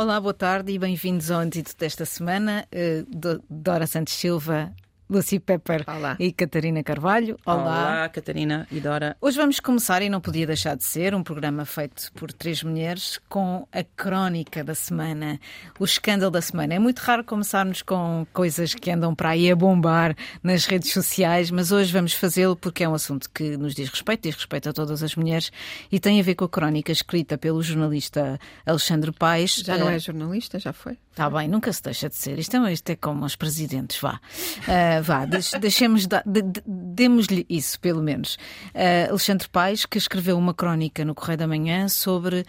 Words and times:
Olá, 0.00 0.18
boa 0.18 0.32
tarde 0.32 0.72
e 0.72 0.78
bem-vindos 0.78 1.30
ao 1.30 1.40
Antito 1.40 1.76
desta 1.76 2.06
semana. 2.06 2.66
Uh, 2.72 3.38
Dora 3.50 3.86
Santos 3.86 4.14
Silva 4.14 4.74
Lucy 5.10 5.40
Pepper 5.40 5.84
Olá. 5.88 6.14
e 6.20 6.30
Catarina 6.30 6.84
Carvalho. 6.84 7.36
Olá. 7.44 7.62
Olá, 7.62 8.08
Catarina 8.08 8.68
e 8.70 8.78
Dora. 8.78 9.16
Hoje 9.20 9.36
vamos 9.36 9.58
começar, 9.58 10.02
e 10.02 10.08
não 10.08 10.20
podia 10.20 10.46
deixar 10.46 10.76
de 10.76 10.84
ser, 10.84 11.16
um 11.16 11.22
programa 11.24 11.64
feito 11.64 12.12
por 12.12 12.32
três 12.32 12.62
mulheres 12.62 13.18
com 13.28 13.66
a 13.72 13.82
crónica 13.82 14.62
da 14.62 14.72
semana, 14.74 15.40
o 15.80 15.84
escândalo 15.84 16.30
da 16.30 16.40
semana. 16.40 16.74
É 16.74 16.78
muito 16.78 17.00
raro 17.00 17.24
começarmos 17.24 17.82
com 17.82 18.24
coisas 18.32 18.72
que 18.72 18.88
andam 18.88 19.12
para 19.12 19.30
aí 19.30 19.50
a 19.50 19.56
bombar 19.56 20.14
nas 20.44 20.64
redes 20.66 20.92
sociais, 20.92 21.50
mas 21.50 21.72
hoje 21.72 21.92
vamos 21.92 22.12
fazê-lo 22.12 22.54
porque 22.54 22.84
é 22.84 22.88
um 22.88 22.94
assunto 22.94 23.28
que 23.30 23.56
nos 23.56 23.74
diz 23.74 23.88
respeito, 23.88 24.22
diz 24.22 24.36
respeito 24.36 24.68
a 24.68 24.72
todas 24.72 25.02
as 25.02 25.16
mulheres 25.16 25.50
e 25.90 25.98
tem 25.98 26.20
a 26.20 26.22
ver 26.22 26.36
com 26.36 26.44
a 26.44 26.48
crónica 26.48 26.92
escrita 26.92 27.36
pelo 27.36 27.60
jornalista 27.60 28.38
Alexandre 28.64 29.10
Paes. 29.10 29.56
Já 29.56 29.76
não 29.76 29.90
é 29.90 29.98
jornalista, 29.98 30.60
já 30.60 30.72
foi? 30.72 30.96
Está 31.10 31.28
bem, 31.28 31.48
nunca 31.48 31.72
se 31.72 31.82
deixa 31.82 32.08
de 32.08 32.14
ser. 32.14 32.38
Isto 32.38 32.56
é, 32.56 32.72
isto 32.72 32.88
é 32.88 32.96
como 32.96 33.24
os 33.24 33.34
presidentes, 33.34 34.00
vá. 34.00 34.20
Uh, 34.60 34.99
vá, 35.00 35.24
deixemos, 35.24 36.06
de, 36.06 36.22
de, 36.24 36.62
demos-lhe 36.66 37.46
isso, 37.48 37.78
pelo 37.80 38.02
menos. 38.02 38.36
Uh, 38.74 39.10
Alexandre 39.10 39.48
Paes, 39.48 39.86
que 39.86 39.98
escreveu 39.98 40.36
uma 40.38 40.54
crónica 40.54 41.04
no 41.04 41.14
Correio 41.14 41.38
da 41.38 41.46
Manhã 41.46 41.88
sobre 41.88 42.44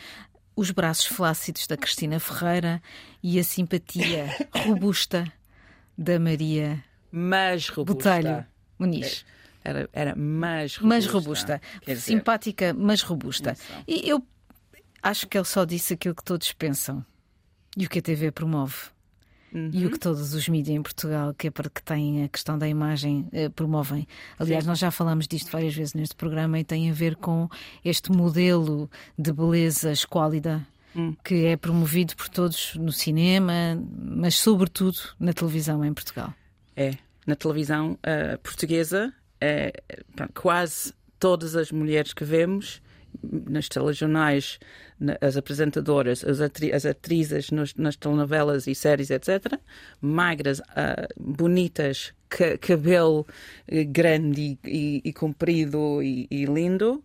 os 0.55 0.71
braços 0.71 1.05
flácidos 1.05 1.67
da 1.67 1.77
Cristina 1.77 2.19
Ferreira 2.19 2.81
e 3.23 3.39
a 3.39 3.43
simpatia 3.43 4.35
robusta 4.65 5.31
da 5.97 6.19
Maria 6.19 6.83
mais 7.11 7.67
robusta. 7.67 7.93
Botelho 7.93 8.45
Muniz. 8.79 9.25
Era, 9.63 9.89
era 9.93 10.15
mais 10.15 10.75
robusta. 10.75 10.87
Mais 10.87 11.05
robusta. 11.05 11.61
Simpática, 11.97 12.73
mas 12.73 13.01
robusta. 13.01 13.55
E 13.87 14.09
eu 14.09 14.25
acho 15.03 15.27
que 15.27 15.37
ele 15.37 15.45
só 15.45 15.65
disse 15.65 15.93
aquilo 15.93 16.15
que 16.15 16.23
todos 16.23 16.51
pensam 16.53 17.05
e 17.77 17.85
o 17.85 17.89
que 17.89 17.99
a 17.99 18.01
TV 18.01 18.31
promove. 18.31 18.75
Uhum. 19.53 19.69
E 19.73 19.85
o 19.85 19.91
que 19.91 19.99
todos 19.99 20.33
os 20.33 20.47
mídias 20.47 20.77
em 20.77 20.81
Portugal 20.81 21.33
que, 21.33 21.47
é 21.47 21.51
para 21.51 21.69
que 21.69 21.83
têm 21.83 22.23
a 22.23 22.29
questão 22.29 22.57
da 22.57 22.67
imagem 22.67 23.27
eh, 23.33 23.49
promovem. 23.49 24.07
Aliás, 24.39 24.63
Sim. 24.63 24.69
nós 24.69 24.79
já 24.79 24.91
falamos 24.91 25.27
disto 25.27 25.51
várias 25.51 25.75
vezes 25.75 25.93
neste 25.93 26.15
programa 26.15 26.59
e 26.59 26.63
tem 26.63 26.89
a 26.89 26.93
ver 26.93 27.15
com 27.17 27.49
este 27.83 28.11
modelo 28.11 28.89
de 29.17 29.33
beleza 29.33 29.91
esquálida 29.91 30.65
hum. 30.95 31.15
que 31.23 31.45
é 31.45 31.57
promovido 31.57 32.15
por 32.15 32.29
todos 32.29 32.75
no 32.75 32.91
cinema, 32.91 33.81
mas 33.97 34.35
sobretudo 34.35 34.97
na 35.19 35.33
televisão 35.33 35.83
em 35.83 35.93
Portugal. 35.93 36.33
É, 36.75 36.93
na 37.27 37.35
televisão 37.35 37.93
uh, 37.93 38.37
portuguesa, 38.39 39.13
é, 39.39 39.73
quase 40.33 40.93
todas 41.19 41.55
as 41.55 41.71
mulheres 41.71 42.13
que 42.13 42.23
vemos 42.23 42.81
nas 43.23 43.67
telejornais, 43.67 44.59
as 45.19 45.37
apresentadoras, 45.37 46.23
as, 46.23 46.41
atri 46.41 46.71
as 46.71 46.85
atrizes 46.85 47.51
nos, 47.51 47.73
nas 47.75 47.95
telenovelas 47.95 48.67
e 48.67 48.75
séries, 48.75 49.09
etc., 49.09 49.59
magras, 49.99 50.59
uh, 50.59 51.07
bonitas, 51.17 52.13
ca 52.29 52.57
cabelo 52.57 53.25
eh, 53.67 53.83
grande 53.83 54.57
e, 54.63 55.01
e, 55.03 55.13
comprido 55.13 56.01
e, 56.01 56.27
e, 56.31 56.45
lindo, 56.45 57.03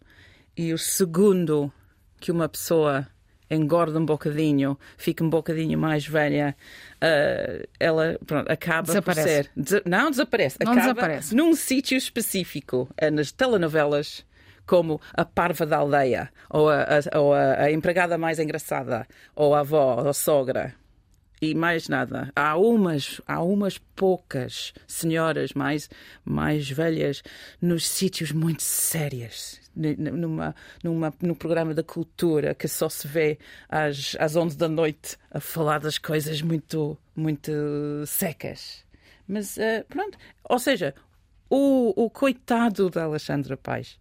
e 0.57 0.73
o 0.73 0.79
segundo 0.79 1.73
que 2.21 2.31
uma 2.31 2.49
pessoa 2.49 3.07
engorda 3.49 3.99
um 3.99 4.05
bocadinho, 4.05 4.79
fica 4.97 5.23
um 5.23 5.31
bocadinho 5.31 5.79
mais 5.79 6.07
velha, 6.07 6.57
uh, 6.97 7.69
ela 7.79 8.19
pronto, 8.27 8.51
acaba 8.51 8.89
desaparece. 8.89 9.49
por 9.55 9.69
ser. 9.69 9.83
não 9.87 10.11
desaparece, 10.11 10.59
não 10.65 10.73
acaba 10.73 10.95
desaparece. 10.95 11.34
num 11.34 11.55
sítio 11.55 11.97
específico, 11.97 12.89
uh, 13.01 13.11
nas 13.11 13.31
telenovelas 13.31 14.25
como 14.66 15.00
a 15.15 15.25
parva 15.25 15.65
da 15.65 15.78
aldeia, 15.78 16.31
ou 16.50 16.69
a, 16.69 16.82
a, 16.82 17.19
ou 17.19 17.32
a, 17.32 17.71
empregada 17.71 18.19
mais 18.19 18.38
engraçada, 18.38 19.06
ou 19.34 19.54
a 19.54 19.60
avó, 19.60 20.03
ou 20.03 20.09
a 20.09 20.12
sogra 20.12 20.75
e 21.41 21.54
mais 21.54 21.88
nada. 21.88 22.31
Há 22.34 22.56
umas, 22.56 23.21
há 23.26 23.43
umas 23.43 23.78
poucas 23.78 24.72
senhoras 24.87 25.53
mais, 25.53 25.88
mais 26.25 26.71
velhas 26.71 27.22
nos 27.60 27.87
sítios 27.87 28.32
muito 28.32 28.62
sérios. 28.62 29.60
Numa, 29.75 30.55
numa, 30.82 31.12
no 31.21 31.37
programa 31.37 31.75
da 31.75 31.82
cultura 31.82 32.55
que 32.55 32.66
só 32.66 32.88
se 32.88 33.06
vê 33.06 33.38
às, 33.69 34.16
às 34.19 34.34
11 34.34 34.56
da 34.56 34.69
noite 34.69 35.19
a 35.31 35.38
falar 35.38 35.81
das 35.81 35.99
coisas 35.99 36.41
muito, 36.41 36.97
muito 37.15 37.53
secas. 38.06 38.84
Mas 39.28 39.59
uh, 39.59 39.84
pronto, 39.87 40.16
ou 40.44 40.59
seja, 40.59 40.94
o, 41.50 41.93
o 42.05 42.09
coitado 42.09 42.88
da 42.88 43.05
Alexandra 43.05 43.55
Paz 43.56 43.99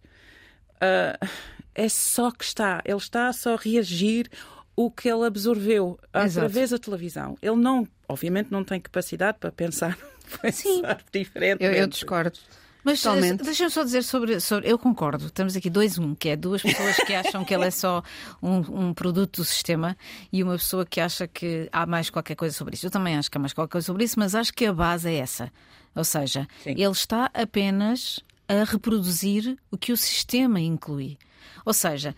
uh, 0.76 1.28
é 1.74 1.88
só 1.88 2.30
que 2.30 2.44
está, 2.44 2.82
ele 2.84 2.96
está 2.96 3.32
só 3.32 3.54
a 3.54 3.56
reagir 3.56 4.28
o 4.74 4.90
que 4.90 5.08
ele 5.08 5.24
absorveu 5.24 5.98
através 6.12 6.70
da 6.70 6.78
televisão. 6.78 7.36
Ele 7.40 7.56
não, 7.56 7.86
obviamente, 8.08 8.50
não 8.50 8.62
tem 8.62 8.80
capacidade 8.80 9.38
para 9.38 9.50
pensar, 9.50 9.96
pensar 10.42 11.02
diferente. 11.12 11.62
Eu, 11.62 11.72
eu 11.72 11.86
discordo. 11.86 12.38
Mas 12.86 13.04
eh, 13.04 13.34
deixa-me 13.42 13.68
só 13.68 13.82
dizer 13.82 14.04
sobre, 14.04 14.38
sobre. 14.38 14.70
Eu 14.70 14.78
concordo, 14.78 15.26
estamos 15.26 15.56
aqui 15.56 15.68
dois, 15.68 15.98
um, 15.98 16.14
que 16.14 16.28
é 16.28 16.36
duas 16.36 16.62
pessoas 16.62 16.96
que 16.98 17.12
acham 17.14 17.44
que 17.44 17.52
ele 17.52 17.64
é 17.64 17.70
só 17.72 18.00
um, 18.40 18.58
um, 18.58 18.94
produto 18.94 19.38
do 19.38 19.44
sistema 19.44 19.96
e 20.32 20.40
uma 20.40 20.52
pessoa 20.52 20.86
que 20.86 21.00
acha 21.00 21.26
que 21.26 21.68
há 21.72 21.84
mais 21.84 22.10
qualquer 22.10 22.36
coisa 22.36 22.54
sobre 22.54 22.76
isso. 22.76 22.86
Eu 22.86 22.90
também 22.90 23.16
acho 23.16 23.28
que 23.28 23.36
há 23.36 23.40
mais 23.40 23.52
qualquer 23.52 23.72
coisa 23.72 23.86
sobre 23.86 24.04
isso, 24.04 24.16
mas 24.16 24.36
acho 24.36 24.54
que 24.54 24.64
a 24.66 24.72
base 24.72 25.08
é 25.08 25.16
essa. 25.16 25.52
Ou 25.96 26.04
seja, 26.04 26.46
Sim. 26.62 26.74
ele 26.78 26.92
está 26.92 27.28
apenas 27.34 28.20
a 28.48 28.64
reproduzir 28.64 29.56
o 29.70 29.76
que 29.76 29.92
o 29.92 29.96
sistema 29.96 30.60
inclui. 30.60 31.18
Ou 31.64 31.72
seja, 31.72 32.14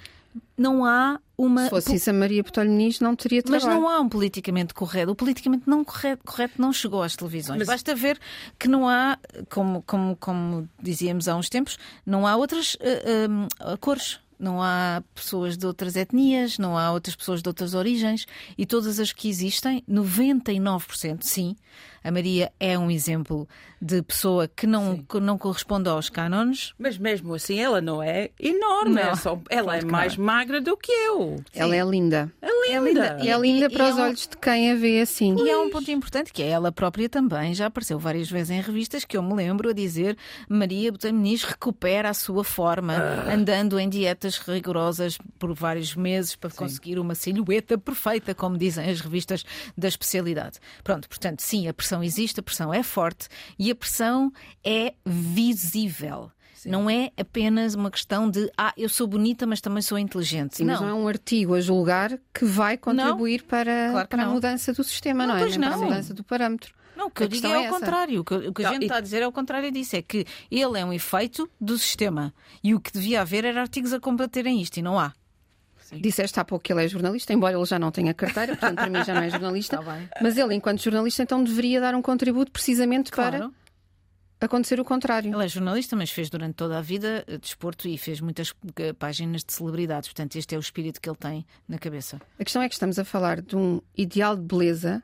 não 0.57 0.85
há 0.85 1.19
uma. 1.37 1.65
Se 1.65 1.71
fosse 1.71 1.95
isso, 1.97 2.11
a 2.11 2.13
Maria 2.13 2.43
Botelho 2.43 2.71
Muniz 2.71 3.01
não 3.01 3.15
teria 3.15 3.43
trabalho. 3.43 3.65
Mas 3.65 3.75
não 3.75 3.89
há 3.89 4.01
um 4.01 4.09
politicamente 4.09 4.75
correto. 4.75 5.13
O 5.13 5.15
politicamente 5.15 5.69
não 5.69 5.85
correto, 5.85 6.23
correto 6.25 6.61
não 6.61 6.73
chegou 6.73 7.03
às 7.03 7.17
televisões. 7.17 7.59
Mas... 7.59 7.69
Basta 7.69 7.95
ver 7.95 8.19
que 8.59 8.69
não 8.69 8.89
há, 8.89 9.19
como, 9.49 9.83
como, 9.83 10.17
como 10.17 10.69
dizíamos 10.83 11.29
há 11.29 11.37
uns 11.37 11.49
tempos, 11.49 11.79
não 12.05 12.27
há 12.27 12.37
outras 12.37 12.75
uh, 12.75 13.73
uh, 13.73 13.79
cores 13.79 14.21
não 14.39 14.63
há 14.63 15.03
pessoas 15.15 15.57
de 15.57 15.67
outras 15.67 15.97
etnias, 15.97 16.59
não 16.59 16.79
há 16.79 16.93
outras 16.93 17.17
pessoas 17.17 17.43
de 17.43 17.49
outras 17.49 17.75
origens 17.75 18.27
e 18.57 18.65
todas 18.65 19.01
as 19.01 19.13
que 19.13 19.29
existem, 19.29 19.83
99% 19.91 21.23
sim, 21.23 21.57
a 22.09 22.11
Maria 22.11 22.51
é 22.59 22.79
um 22.79 22.91
exemplo 22.91 23.47
de 23.81 24.03
pessoa 24.03 24.49
que 24.49 24.67
não, 24.67 24.97
que 24.97 25.21
não 25.21 25.37
corresponde 25.37 25.89
aos 25.89 26.09
cânones. 26.09 26.73
Mas 26.79 26.97
mesmo 26.97 27.35
assim, 27.35 27.61
ela 27.61 27.83
não 27.83 28.03
é 28.03 28.31
enorme. 28.41 28.95
Não, 28.95 29.03
é 29.03 29.15
só, 29.15 29.39
ela 29.51 29.77
é 29.77 29.85
mais 29.85 30.17
não. 30.17 30.25
magra 30.25 30.59
do 30.59 30.75
que 30.75 30.91
eu. 30.91 31.37
Sim. 31.53 31.61
Ela 31.61 31.77
é 31.77 31.85
linda. 31.85 32.33
É 32.41 32.49
linda. 32.49 32.69
É 32.69 32.81
linda, 32.81 33.19
e, 33.23 33.29
é 33.29 33.39
linda 33.39 33.71
para 33.71 33.89
e 33.89 33.93
os 33.93 33.99
é 33.99 34.03
olhos 34.03 34.27
de 34.27 34.37
quem 34.39 34.73
a 34.73 34.75
vê 34.75 35.01
assim. 35.01 35.37
E 35.39 35.51
há 35.51 35.61
um 35.61 35.69
ponto 35.69 35.91
importante 35.91 36.33
que 36.33 36.43
é 36.43 36.49
ela 36.49 36.73
própria 36.73 37.09
também. 37.11 37.55
Já 37.55 37.67
apareceu 37.67 37.99
várias 37.99 38.31
vezes 38.31 38.51
em 38.51 38.61
revistas 38.61 39.05
que 39.05 39.17
eu 39.17 39.23
me 39.23 39.35
lembro 39.35 39.69
a 39.69 39.73
dizer 39.75 40.17
Maria 40.49 40.91
Botameniz 40.91 41.45
recupera 41.45 42.09
a 42.09 42.15
sua 42.15 42.43
forma, 42.43 42.95
ah. 42.95 43.35
andando 43.35 43.79
em 43.79 43.89
dietas 43.89 44.39
rigorosas 44.39 45.19
por 45.39 45.53
vários 45.53 45.95
meses 45.95 46.35
para 46.35 46.51
sim. 46.51 46.57
conseguir 46.57 46.99
uma 46.99 47.15
silhueta 47.15 47.77
perfeita, 47.77 48.35
como 48.35 48.57
dizem 48.57 48.89
as 48.89 49.01
revistas 49.01 49.45
da 49.77 49.89
especialidade. 49.89 50.59
Pronto, 50.83 51.07
portanto, 51.09 51.41
sim, 51.43 51.69
a 51.69 51.75
pressão 51.75 51.98
existe, 52.03 52.41
a 52.41 52.43
pressão 52.43 52.73
é 52.73 52.83
forte 52.83 53.29
e 53.59 53.71
a 53.71 53.75
pressão 53.75 54.33
é 54.65 54.95
visível. 55.05 56.31
Sim. 56.55 56.71
Não 56.71 56.91
é 56.91 57.13
apenas 57.17 57.75
uma 57.75 57.89
questão 57.89 58.29
de 58.29 58.51
ah, 58.59 58.73
eu 58.77 58.89
sou 58.89 59.07
bonita, 59.07 59.47
mas 59.47 59.61
também 59.61 59.81
sou 59.81 59.97
inteligente. 59.97 60.57
Sim, 60.57 60.65
não. 60.65 60.75
Mas 60.75 60.81
não 60.81 60.89
é 60.89 60.95
um 60.95 61.07
artigo 61.07 61.55
a 61.55 61.61
julgar 61.61 62.19
que 62.35 62.45
vai 62.45 62.77
contribuir 62.77 63.43
não. 63.43 63.49
para, 63.49 63.91
claro 63.93 64.09
para 64.09 64.23
a 64.25 64.27
mudança 64.27 64.73
do 64.73 64.83
sistema, 64.83 65.25
não, 65.25 65.37
não 65.37 65.47
é? 65.47 65.49
Não. 65.49 65.69
para 65.69 65.75
a 65.75 65.79
mudança 65.79 66.13
do 66.13 66.25
parâmetro. 66.25 66.75
Não, 66.97 67.07
o 67.07 67.11
que 67.13 67.23
eu 67.23 67.29
digo 67.29 67.47
é, 67.47 67.65
é 67.65 67.71
o 67.71 67.73
contrário. 67.73 68.21
O 68.23 68.25
que, 68.25 68.35
o 68.35 68.53
que 68.53 68.65
a 68.65 68.73
gente 68.73 68.83
e... 68.83 68.85
está 68.87 68.97
a 68.97 69.01
dizer 69.01 69.23
é 69.23 69.27
o 69.29 69.31
contrário 69.31 69.71
disso. 69.71 69.95
É 69.95 70.03
que 70.03 70.27
ele 70.51 70.81
é 70.81 70.85
um 70.85 70.93
efeito 70.93 71.49
do 71.61 71.79
sistema. 71.79 72.35
E 72.63 72.75
o 72.75 72.81
que 72.81 72.93
devia 72.93 73.21
haver 73.21 73.45
era 73.45 73.61
artigos 73.61 73.93
a 73.93 74.01
combaterem 74.01 74.61
isto, 74.61 74.79
e 74.79 74.83
não 74.83 74.99
há. 74.99 75.13
Sim. 75.89 76.03
Disseste 76.03 76.39
há 76.39 76.45
pouco 76.45 76.63
que 76.63 76.71
ele 76.71 76.85
é 76.85 76.89
jornalista, 76.89 77.33
embora 77.33 77.57
ele 77.57 77.65
já 77.65 77.79
não 77.79 77.91
tenha 77.91 78.13
carteira, 78.13 78.55
portanto 78.55 78.77
para 78.77 78.91
mim 78.91 79.03
já 79.03 79.15
não 79.15 79.23
é 79.23 79.31
jornalista. 79.31 79.79
Tá 79.89 79.97
mas 80.21 80.37
ele, 80.37 80.55
enquanto 80.55 80.83
jornalista, 80.83 81.23
então 81.23 81.43
deveria 81.43 81.81
dar 81.81 81.95
um 81.95 82.03
contributo 82.03 82.51
precisamente 82.51 83.11
claro. 83.11 83.55
para 84.39 84.47
acontecer 84.47 84.79
o 84.81 84.85
contrário. 84.85 85.33
Ele 85.33 85.45
é 85.45 85.49
jornalista, 85.49 85.95
mas 85.95 86.11
fez 86.11 86.29
durante 86.29 86.55
toda 86.55 86.77
a 86.77 86.81
vida 86.83 87.25
eh, 87.27 87.39
desporto 87.39 87.89
e 87.89 87.97
fez 87.97 88.21
muitas 88.21 88.53
eh, 88.77 88.93
páginas 88.93 89.45
de 89.45 89.53
celebridades. 89.53 90.09
Portanto, 90.09 90.37
este 90.37 90.55
é 90.55 90.59
o 90.59 90.61
espírito 90.61 91.01
que 91.01 91.09
ele 91.09 91.17
tem 91.17 91.47
na 91.67 91.79
cabeça. 91.79 92.21
A 92.39 92.45
questão 92.45 92.61
é 92.61 92.69
que 92.69 92.75
estamos 92.75 92.99
a 92.99 93.05
falar 93.05 93.41
de 93.41 93.57
um 93.57 93.81
ideal 93.97 94.37
de 94.37 94.43
beleza 94.43 95.03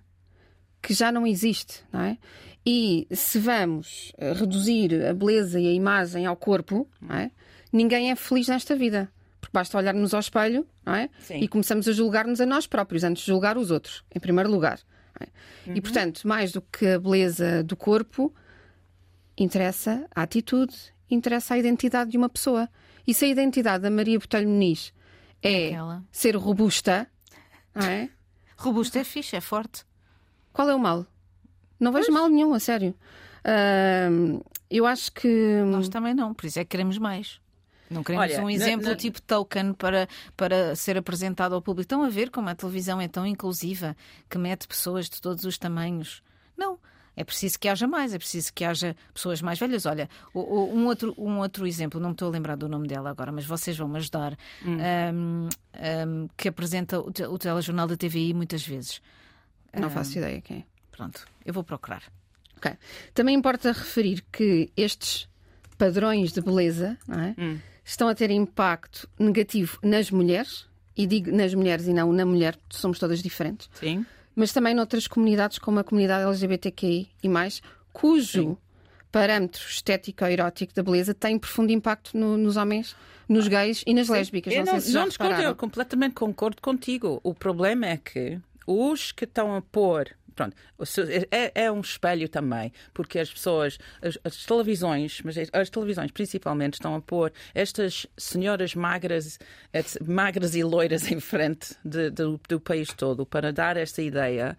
que 0.82 0.92
já 0.92 1.10
não 1.10 1.26
existe, 1.26 1.82
não 1.92 2.00
é? 2.00 2.18
E 2.66 3.06
se 3.10 3.38
vamos 3.38 4.12
eh, 4.18 4.32
reduzir 4.32 5.06
a 5.06 5.14
beleza 5.14 5.58
e 5.60 5.68
a 5.68 5.72
imagem 5.72 6.26
ao 6.26 6.36
corpo, 6.36 6.86
é? 7.08 7.30
ninguém 7.72 8.10
é 8.10 8.16
feliz 8.16 8.48
nesta 8.48 8.74
vida. 8.76 9.10
Basta 9.54 9.78
olharmos 9.78 10.12
ao 10.12 10.18
espelho 10.18 10.66
não 10.84 10.96
é? 10.96 11.08
e 11.30 11.46
começamos 11.46 11.86
a 11.86 11.92
julgar-nos 11.92 12.40
a 12.40 12.46
nós 12.46 12.66
próprios 12.66 13.04
antes 13.04 13.22
de 13.22 13.28
julgar 13.28 13.56
os 13.56 13.70
outros, 13.70 14.02
em 14.12 14.18
primeiro 14.18 14.50
lugar. 14.50 14.80
É? 15.20 15.28
Uhum. 15.70 15.76
E, 15.76 15.80
portanto, 15.80 16.26
mais 16.26 16.50
do 16.50 16.60
que 16.60 16.84
a 16.84 16.98
beleza 16.98 17.62
do 17.62 17.76
corpo, 17.76 18.34
interessa 19.38 20.08
a 20.12 20.22
atitude, 20.22 20.74
interessa 21.08 21.54
a 21.54 21.58
identidade 21.58 22.10
de 22.10 22.16
uma 22.16 22.28
pessoa. 22.28 22.68
E 23.06 23.14
se 23.14 23.26
a 23.26 23.28
identidade 23.28 23.84
da 23.84 23.90
Maria 23.90 24.18
Botelho 24.18 24.48
Muniz 24.48 24.92
é 25.40 25.68
Aquela. 25.68 26.02
ser 26.10 26.34
robusta, 26.34 27.06
não 27.72 27.86
é? 27.86 28.10
Robusto 28.58 28.98
é 28.98 29.04
fixe, 29.04 29.36
é 29.36 29.40
forte. 29.40 29.84
Qual 30.52 30.68
é 30.68 30.74
o 30.74 30.80
mal? 30.80 31.06
Não 31.78 31.92
vejo 31.92 32.06
pois. 32.06 32.18
mal 32.18 32.28
nenhum, 32.28 32.54
a 32.54 32.58
sério. 32.58 32.92
Uh, 33.44 34.44
eu 34.68 34.84
acho 34.84 35.12
que. 35.12 35.62
Nós 35.66 35.88
também 35.88 36.12
não, 36.12 36.34
por 36.34 36.46
isso 36.46 36.58
é 36.58 36.64
que 36.64 36.70
queremos 36.70 36.98
mais. 36.98 37.40
Não 37.90 38.02
queremos 38.02 38.32
Olha, 38.32 38.44
um 38.44 38.50
exemplo 38.50 38.84
na, 38.84 38.90
na... 38.90 38.96
tipo 38.96 39.20
token 39.22 39.74
para, 39.74 40.08
para 40.36 40.74
ser 40.74 40.96
apresentado 40.96 41.54
ao 41.54 41.62
público. 41.62 41.82
Estão 41.82 42.02
a 42.02 42.08
ver 42.08 42.30
como 42.30 42.48
a 42.48 42.54
televisão 42.54 43.00
é 43.00 43.08
tão 43.08 43.26
inclusiva 43.26 43.96
que 44.28 44.38
mete 44.38 44.66
pessoas 44.66 45.08
de 45.08 45.20
todos 45.20 45.44
os 45.44 45.58
tamanhos. 45.58 46.22
Não. 46.56 46.78
É 47.16 47.22
preciso 47.22 47.58
que 47.60 47.68
haja 47.68 47.86
mais, 47.86 48.12
é 48.12 48.18
preciso 48.18 48.52
que 48.52 48.64
haja 48.64 48.96
pessoas 49.12 49.40
mais 49.40 49.58
velhas. 49.58 49.86
Olha, 49.86 50.08
um 50.34 50.86
outro, 50.86 51.14
um 51.16 51.38
outro 51.38 51.64
exemplo, 51.64 52.00
não 52.00 52.08
me 52.08 52.14
estou 52.14 52.28
a 52.28 52.30
lembrar 52.32 52.56
do 52.56 52.68
nome 52.68 52.88
dela 52.88 53.08
agora, 53.08 53.30
mas 53.30 53.46
vocês 53.46 53.78
vão 53.78 53.86
me 53.86 53.98
ajudar, 53.98 54.36
hum. 54.64 54.76
um, 55.14 55.48
um, 55.48 56.28
que 56.36 56.48
apresenta 56.48 56.98
o, 56.98 57.12
o 57.30 57.38
telejornal 57.38 57.86
da 57.86 57.96
TVI 57.96 58.34
muitas 58.34 58.66
vezes. 58.66 59.00
Não 59.72 59.90
faço 59.90 60.18
ideia 60.18 60.40
quem 60.40 60.58
é. 60.58 60.64
Pronto, 60.90 61.24
eu 61.44 61.52
vou 61.52 61.62
procurar. 61.62 62.02
Ok. 62.56 62.72
Também 63.12 63.36
importa 63.36 63.72
referir 63.72 64.24
que 64.32 64.72
estes 64.76 65.28
padrões 65.76 66.32
de 66.32 66.40
beleza 66.40 66.98
é? 67.08 67.40
hum. 67.40 67.58
Estão 67.84 68.08
a 68.08 68.14
ter 68.14 68.30
impacto 68.30 69.08
negativo 69.18 69.78
nas 69.82 70.10
mulheres, 70.10 70.66
e 70.96 71.06
digo 71.06 71.30
nas 71.30 71.52
mulheres 71.54 71.86
e 71.86 71.92
não 71.92 72.12
na 72.12 72.24
mulher, 72.24 72.56
somos 72.70 72.98
todas 72.98 73.22
diferentes. 73.22 73.68
Sim. 73.74 74.06
Mas 74.34 74.52
também 74.52 74.74
noutras 74.74 75.06
comunidades, 75.06 75.58
como 75.58 75.78
a 75.78 75.84
comunidade 75.84 76.24
LGBTQI 76.24 77.08
e 77.22 77.28
mais, 77.28 77.62
cujo 77.92 78.42
Sim. 78.42 78.56
parâmetro 79.12 79.62
estético-erótico 79.68 80.74
da 80.74 80.82
beleza 80.82 81.14
tem 81.14 81.38
profundo 81.38 81.70
impacto 81.72 82.16
no, 82.16 82.36
nos 82.36 82.56
homens, 82.56 82.96
nos 83.28 83.46
gays 83.46 83.84
e 83.86 83.94
nas 83.94 84.06
Sim. 84.06 84.12
lésbicas. 84.12 84.52
Eu 84.52 84.64
não, 84.64 84.72
não, 84.72 84.80
sei 84.80 84.90
se 84.90 84.96
não 84.96 85.08
discordo, 85.08 85.40
eu 85.40 85.54
completamente 85.54 86.14
concordo 86.14 86.60
contigo. 86.60 87.20
O 87.22 87.34
problema 87.34 87.86
é 87.86 87.96
que 87.96 88.40
os 88.66 89.12
que 89.12 89.24
estão 89.24 89.54
a 89.54 89.62
pôr 89.62 90.08
pronto, 90.34 90.56
é, 91.30 91.64
é, 91.64 91.72
um 91.72 91.80
espelho 91.80 92.28
também, 92.28 92.72
porque 92.92 93.18
as 93.18 93.32
pessoas, 93.32 93.78
as, 94.02 94.18
as, 94.24 94.44
televisões, 94.44 95.20
mas 95.24 95.36
as 95.52 95.70
televisões 95.70 96.10
principalmente 96.10 96.74
estão 96.74 96.94
a 96.94 97.00
pôr 97.00 97.32
estas 97.54 98.06
senhoras 98.16 98.74
magras, 98.74 99.38
magras 100.06 100.54
e 100.54 100.62
loiras 100.62 101.08
em 101.12 101.20
frente 101.20 101.74
de, 101.84 102.10
de, 102.10 102.38
do 102.48 102.60
país 102.60 102.88
todo 102.88 103.24
para 103.24 103.52
dar 103.52 103.76
esta 103.76 104.02
ideia. 104.02 104.56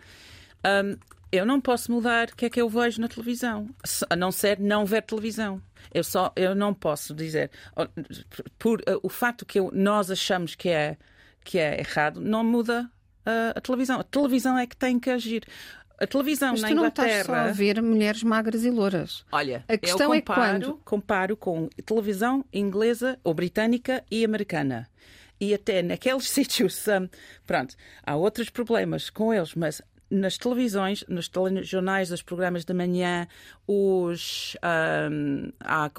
Um, 0.65 0.97
eu 1.31 1.45
não 1.45 1.59
posso 1.59 1.91
mudar 1.91 2.29
o 2.29 2.35
que 2.35 2.45
é 2.45 2.49
que 2.49 2.61
eu 2.61 2.69
vejo 2.69 3.01
na 3.01 3.07
televisão, 3.07 3.69
a 4.09 4.15
não 4.15 4.31
ser 4.31 4.59
não 4.59 4.85
ver 4.85 5.01
televisão. 5.03 5.61
Eu 5.93 6.03
só 6.03 6.31
eu 6.35 6.55
não 6.55 6.73
posso 6.73 7.13
dizer 7.13 7.51
por 8.57 8.79
uh, 8.81 8.99
o 9.03 9.09
fato 9.09 9.45
que 9.45 9.59
eu, 9.59 9.69
nós 9.73 10.09
achamos 10.09 10.55
que 10.55 10.69
é 10.69 10.97
que 11.43 11.59
é 11.59 11.79
errado 11.79 12.19
não 12.19 12.43
muda 12.43 12.89
a, 13.25 13.61
televisão. 13.61 13.99
A 13.99 14.03
televisão 14.03 14.57
é 14.57 14.67
que 14.67 14.75
tem 14.75 14.99
que 14.99 15.09
agir. 15.09 15.45
A 15.99 16.05
televisão 16.05 16.51
Mas 16.51 16.61
na 16.61 16.67
tu 16.67 16.73
Inglaterra. 16.73 17.07
Não 17.07 17.15
estás 17.21 17.25
só 17.25 17.49
a 17.49 17.51
ver 17.51 17.81
mulheres 17.81 18.23
magras 18.23 18.65
e 18.65 18.69
louras. 18.69 19.25
Olha, 19.31 19.63
a 19.67 19.77
questão 19.77 20.13
eu 20.13 20.21
comparo, 20.21 20.41
é 20.41 20.49
quando 20.49 20.77
comparo 20.83 21.37
com 21.37 21.69
televisão 21.85 22.43
inglesa 22.51 23.17
ou 23.23 23.33
britânica 23.33 24.03
e 24.11 24.25
americana. 24.25 24.89
E 25.39 25.53
até 25.53 25.81
naqueles 25.81 26.27
sítios, 26.29 26.85
um, 26.87 27.07
pronto, 27.45 27.75
há 28.03 28.15
outros 28.15 28.49
problemas 28.49 29.09
com 29.09 29.33
eles, 29.33 29.55
mas 29.55 29.81
nas 30.09 30.37
televisões, 30.37 31.03
nos 31.07 31.27
telejornais, 31.27 32.11
os 32.11 32.21
programas 32.21 32.63
da 32.63 32.73
manhã, 32.73 33.27
os 33.67 34.55
um, 35.11 35.51
há, 35.59 35.89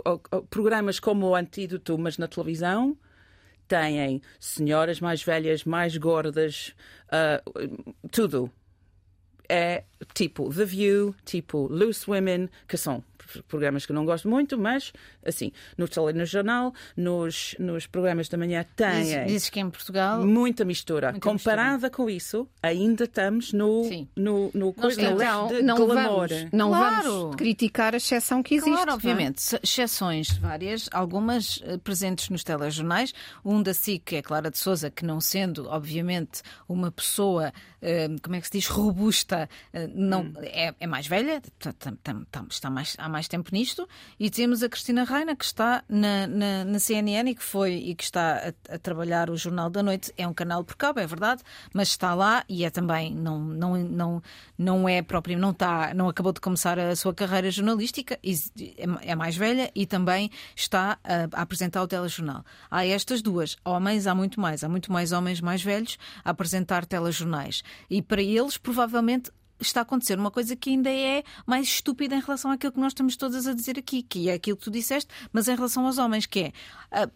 programas 0.48 1.00
como 1.00 1.26
o 1.26 1.34
Antídoto, 1.34 1.98
mas 1.98 2.18
na 2.18 2.28
televisão, 2.28 2.96
têm 3.68 4.20
senhoras 4.38 5.00
mais 5.00 5.22
velhas, 5.22 5.64
mais 5.64 5.96
gordas, 5.96 6.74
uh, 7.08 8.08
tudo. 8.10 8.50
É 9.48 9.84
tipo 10.12 10.52
The 10.52 10.64
View, 10.64 11.14
tipo 11.24 11.68
Loose 11.68 12.10
Women, 12.10 12.48
que 12.66 12.76
são 12.76 13.02
programas 13.48 13.84
que 13.84 13.92
eu 13.92 13.96
não 13.96 14.04
gosto 14.04 14.28
muito, 14.28 14.58
mas 14.58 14.92
assim, 15.24 15.52
no 15.76 15.88
telejornal, 15.88 16.72
nos, 16.96 17.54
nos 17.58 17.86
programas 17.86 18.28
da 18.28 18.38
manhã 18.38 18.64
têm. 18.76 19.26
Dizes 19.26 19.50
que 19.50 19.60
em 19.60 19.70
Portugal. 19.70 20.24
Muita 20.24 20.64
mistura. 20.64 21.12
Muita 21.12 21.28
Comparada 21.28 21.72
mistura. 21.72 21.90
com 21.90 22.10
isso, 22.10 22.48
ainda 22.62 23.04
estamos 23.04 23.52
no, 23.52 23.84
Sim. 23.84 24.08
no, 24.16 24.50
no 24.54 24.72
coisa 24.72 25.02
então, 25.02 25.48
de 25.48 25.62
não 25.62 25.76
glamour. 25.76 26.28
Vamos, 26.28 26.52
não 26.52 26.68
claro. 26.70 27.10
vamos 27.10 27.36
criticar 27.36 27.94
a 27.94 27.96
exceção 27.96 28.42
que 28.42 28.54
existe. 28.54 28.72
Claro, 28.72 28.90
é? 28.90 28.94
obviamente. 28.94 29.54
É? 29.54 29.60
Exceções 29.62 30.36
várias, 30.38 30.88
algumas 30.92 31.58
uh, 31.58 31.78
presentes 31.82 32.28
nos 32.28 32.44
telejornais. 32.44 33.12
Um 33.44 33.62
da 33.62 33.72
SIC 33.74 34.14
é 34.14 34.22
Clara 34.22 34.50
de 34.50 34.58
Souza, 34.58 34.90
que 34.90 35.04
não 35.04 35.20
sendo, 35.20 35.68
obviamente, 35.68 36.42
uma 36.68 36.90
pessoa, 36.90 37.52
uh, 37.82 38.20
como 38.22 38.36
é 38.36 38.40
que 38.40 38.46
se 38.46 38.52
diz, 38.52 38.66
robusta, 38.66 39.48
uh, 39.72 39.78
não, 39.94 40.22
hum. 40.22 40.32
é, 40.42 40.74
é, 40.78 40.86
mais 40.86 41.06
velha, 41.06 41.42
está 42.50 42.70
mais, 42.70 42.96
há 42.98 43.08
mais 43.08 43.15
tempo 43.26 43.50
nisto, 43.52 43.88
e 44.20 44.28
temos 44.28 44.62
a 44.62 44.68
Cristina 44.68 45.04
Reina, 45.04 45.34
que 45.34 45.44
está 45.44 45.82
na, 45.88 46.26
na, 46.26 46.64
na 46.64 46.78
CNN 46.78 47.30
e 47.30 47.34
que 47.34 47.42
foi 47.42 47.72
e 47.72 47.94
que 47.94 48.04
está 48.04 48.52
a, 48.68 48.74
a, 48.74 48.78
trabalhar 48.78 49.30
o 49.30 49.36
Jornal 49.36 49.70
da 49.70 49.82
Noite. 49.82 50.12
É 50.16 50.28
um 50.28 50.34
canal 50.34 50.62
por 50.62 50.76
cabo, 50.76 51.00
é 51.00 51.06
verdade, 51.06 51.42
mas 51.72 51.88
está 51.88 52.14
lá 52.14 52.44
e 52.48 52.64
é 52.64 52.70
também, 52.70 53.14
não, 53.14 53.40
não, 53.40 53.76
não, 53.78 54.22
não 54.58 54.88
é 54.88 55.00
próprio, 55.00 55.38
não, 55.38 55.50
está, 55.50 55.94
não 55.94 56.08
acabou 56.08 56.32
de 56.32 56.40
começar 56.40 56.78
a 56.78 56.94
sua 56.94 57.14
carreira 57.14 57.50
jornalística, 57.50 58.18
é, 58.22 59.10
é 59.10 59.14
mais 59.14 59.36
velha 59.36 59.70
e 59.74 59.86
também 59.86 60.30
está 60.54 60.98
a, 61.02 61.40
a 61.40 61.42
apresentar 61.42 61.82
o 61.82 61.88
telejornal. 61.88 62.44
Há 62.70 62.84
estas 62.84 63.22
duas, 63.22 63.56
homens 63.64 64.06
há 64.06 64.14
muito 64.14 64.38
mais, 64.38 64.62
há 64.62 64.68
muito 64.68 64.92
mais 64.92 65.12
homens 65.12 65.40
mais 65.40 65.62
velhos 65.62 65.98
a 66.22 66.30
apresentar 66.30 66.84
telejornais. 66.84 67.62
E 67.88 68.02
para 68.02 68.22
eles, 68.22 68.58
provavelmente, 68.58 69.30
está 69.60 69.80
a 69.80 69.82
acontecer 69.82 70.18
uma 70.18 70.30
coisa 70.30 70.54
que 70.54 70.70
ainda 70.70 70.90
é 70.90 71.22
mais 71.46 71.66
estúpida 71.66 72.14
em 72.14 72.20
relação 72.20 72.50
àquilo 72.50 72.72
que 72.72 72.80
nós 72.80 72.92
estamos 72.92 73.16
todas 73.16 73.46
a 73.46 73.54
dizer 73.54 73.78
aqui, 73.78 74.02
que 74.02 74.28
é 74.28 74.34
aquilo 74.34 74.56
que 74.56 74.64
tu 74.64 74.70
disseste, 74.70 75.08
mas 75.32 75.48
em 75.48 75.54
relação 75.54 75.86
aos 75.86 75.98
homens, 75.98 76.26
que 76.26 76.40
é, 76.40 76.52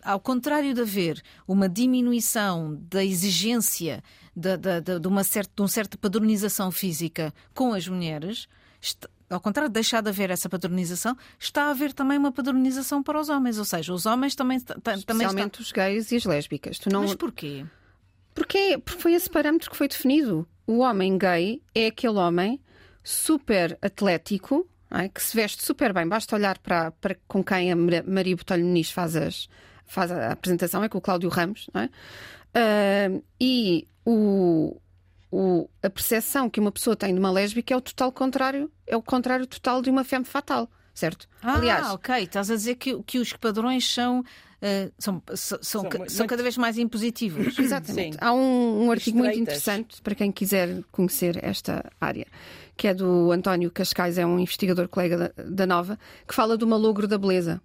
ao 0.02 0.20
contrário 0.20 0.74
de 0.74 0.80
haver 0.80 1.22
uma 1.46 1.68
diminuição 1.68 2.78
da 2.90 3.04
exigência 3.04 4.02
de, 4.34 4.56
de, 4.56 4.80
de, 4.80 5.00
de 5.00 5.08
uma 5.08 5.24
certa, 5.24 5.52
de 5.54 5.62
uma 5.62 5.68
certa 5.68 5.98
padronização 5.98 6.70
física 6.70 7.34
com 7.54 7.72
as 7.74 7.86
mulheres, 7.86 8.48
está, 8.80 9.08
ao 9.28 9.40
contrário 9.40 9.68
de 9.68 9.74
deixar 9.74 10.02
de 10.02 10.08
haver 10.08 10.30
essa 10.30 10.48
padronização, 10.48 11.16
está 11.38 11.64
a 11.64 11.70
haver 11.70 11.92
também 11.92 12.18
uma 12.18 12.32
padronização 12.32 13.02
para 13.02 13.20
os 13.20 13.28
homens. 13.28 13.58
Ou 13.58 13.64
seja, 13.64 13.92
os 13.92 14.04
homens 14.04 14.34
também. 14.34 14.58
Especialmente 14.58 15.60
estão... 15.60 15.62
os 15.62 15.72
gays 15.72 16.10
e 16.10 16.16
as 16.16 16.24
lésbicas. 16.24 16.78
Tu 16.78 16.90
não... 16.90 17.02
Mas 17.02 17.14
porquê? 17.14 17.64
Porque, 18.34 18.78
porque 18.84 19.02
foi 19.02 19.14
esse 19.14 19.28
parâmetro 19.28 19.70
que 19.70 19.76
foi 19.76 19.88
definido 19.88 20.48
o 20.70 20.78
homem 20.78 21.18
gay 21.18 21.60
é 21.74 21.86
aquele 21.86 22.16
homem 22.16 22.60
super 23.02 23.76
atlético, 23.82 24.68
é? 24.90 25.08
que 25.08 25.20
se 25.20 25.34
veste 25.34 25.64
super 25.64 25.92
bem. 25.92 26.06
Basta 26.06 26.36
olhar 26.36 26.58
para, 26.58 26.92
para 26.92 27.16
com 27.26 27.42
quem 27.42 27.72
a 27.72 27.76
Maria 27.76 28.36
Botelho 28.36 28.64
Muniz 28.64 28.90
faz, 28.90 29.16
as, 29.16 29.48
faz 29.84 30.12
a 30.12 30.30
apresentação, 30.30 30.84
é 30.84 30.88
com 30.88 30.98
o 30.98 31.00
Cláudio 31.00 31.28
Ramos. 31.28 31.68
É? 31.74 33.16
Uh, 33.16 33.24
e 33.40 33.88
o, 34.04 34.80
o, 35.30 35.68
a 35.82 35.90
percepção 35.90 36.48
que 36.48 36.60
uma 36.60 36.70
pessoa 36.70 36.94
tem 36.94 37.12
de 37.12 37.18
uma 37.18 37.32
lésbica 37.32 37.74
é 37.74 37.76
o 37.76 37.80
total 37.80 38.12
contrário, 38.12 38.70
é 38.86 38.96
o 38.96 39.02
contrário 39.02 39.46
total 39.46 39.82
de 39.82 39.90
uma 39.90 40.04
femme 40.04 40.24
fatal, 40.24 40.70
certo? 41.00 41.26
Ah, 41.42 41.54
Aliás, 41.54 41.88
ok. 41.88 42.22
Estás 42.22 42.50
a 42.50 42.54
dizer 42.54 42.76
que, 42.76 43.02
que 43.02 43.18
os 43.18 43.32
padrões 43.32 43.92
são 43.92 44.20
uh, 44.20 44.92
são, 44.98 45.22
são, 45.34 45.58
são, 45.62 45.82
muito... 45.82 46.12
são, 46.12 46.26
cada 46.26 46.42
vez 46.42 46.56
mais 46.56 46.78
impositivos. 46.78 47.56
Exatamente. 47.58 48.14
Sim. 48.14 48.18
Há 48.20 48.32
um, 48.32 48.86
um 48.86 48.90
artigo 48.90 49.18
muito 49.18 49.38
interessante 49.38 50.00
para 50.02 50.14
quem 50.14 50.30
quiser 50.30 50.82
conhecer 50.92 51.42
esta 51.42 51.90
área, 52.00 52.26
que 52.76 52.86
é 52.86 52.94
do 52.94 53.32
António 53.32 53.70
Cascais, 53.70 54.18
é 54.18 54.26
um 54.26 54.38
investigador 54.38 54.88
colega 54.88 55.32
da, 55.34 55.42
da 55.42 55.66
Nova, 55.66 55.98
que 56.26 56.34
fala 56.34 56.56
do 56.56 56.66
malogro 56.66 57.08
da 57.08 57.18
beleza. 57.18 57.60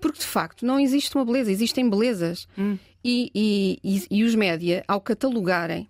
Porque 0.00 0.18
de 0.18 0.26
facto 0.26 0.64
não 0.64 0.78
existe 0.78 1.14
uma 1.16 1.24
beleza, 1.24 1.50
existem 1.50 1.88
belezas. 1.88 2.46
Hum. 2.56 2.78
E, 3.04 3.30
e, 3.34 3.78
e, 3.84 4.18
e 4.18 4.24
os 4.24 4.34
média, 4.34 4.84
ao 4.86 5.00
catalogarem 5.00 5.88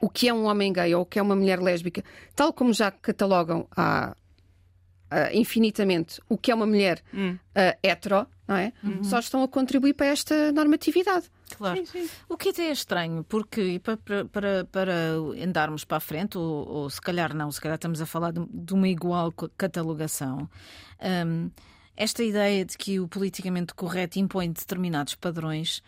o 0.00 0.08
que 0.08 0.28
é 0.28 0.34
um 0.34 0.44
homem 0.44 0.72
gay 0.72 0.94
ou 0.94 1.02
o 1.02 1.06
que 1.06 1.18
é 1.18 1.22
uma 1.22 1.34
mulher 1.34 1.60
lésbica, 1.60 2.04
tal 2.36 2.52
como 2.52 2.72
já 2.72 2.90
catalogam 2.90 3.66
há 3.74 4.14
infinitamente 5.32 6.20
o 6.28 6.36
que 6.36 6.50
é 6.50 6.54
uma 6.54 6.66
mulher 6.66 7.02
uh, 7.12 7.78
hetero, 7.82 8.26
não 8.46 8.56
é? 8.56 8.72
Uhum. 8.82 9.04
Só 9.04 9.18
estão 9.18 9.42
a 9.42 9.48
contribuir 9.48 9.94
para 9.94 10.06
esta 10.06 10.52
normatividade. 10.52 11.30
Claro. 11.56 11.78
Sim, 11.78 11.86
sim. 11.86 12.10
O 12.28 12.36
que 12.36 12.50
até 12.50 12.68
é 12.68 12.72
estranho, 12.72 13.24
porque 13.24 13.80
para, 13.82 14.24
para, 14.26 14.64
para 14.64 14.94
andarmos 15.42 15.84
para 15.84 15.98
a 15.98 16.00
frente, 16.00 16.36
ou, 16.38 16.68
ou, 16.68 16.90
se 16.90 17.00
calhar 17.00 17.34
não, 17.34 17.50
se 17.50 17.60
calhar 17.60 17.76
estamos 17.76 18.00
a 18.00 18.06
falar 18.06 18.32
de, 18.32 18.44
de 18.48 18.74
uma 18.74 18.88
igual 18.88 19.32
catalogação. 19.56 20.48
Um, 21.26 21.50
esta 21.96 22.24
ideia 22.24 22.64
de 22.64 22.76
que 22.76 22.98
o 22.98 23.06
politicamente 23.06 23.72
correto 23.74 24.18
impõe 24.18 24.50
determinados 24.50 25.14
padrões 25.14 25.82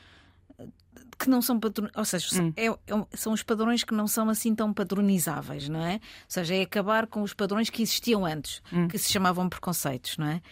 que 1.19 1.31
não 1.31 1.41
são 1.41 1.59
padrões, 1.59 1.93
ou 1.97 2.05
seja, 2.05 2.43
hum. 2.43 2.53
é, 2.57 2.67
é, 2.67 2.77
são 3.15 3.33
os 3.33 3.43
padrões 3.43 3.85
que 3.85 3.95
não 3.95 4.07
são 4.07 4.29
assim 4.29 4.55
tão 4.55 4.73
padronizáveis, 4.73 5.69
não 5.69 5.85
é? 5.85 5.95
Ou 5.95 6.01
seja, 6.29 6.55
é 6.55 6.63
acabar 6.63 7.07
com 7.07 7.23
os 7.23 7.33
padrões 7.33 7.71
que 7.71 7.83
existiam 7.83 8.25
antes, 8.25 8.63
hum. 8.73 8.89
que 8.89 8.99
se 8.99 9.13
chamavam 9.13 9.49
preconceitos, 9.49 10.17
não 10.19 10.27
é? 10.27 10.43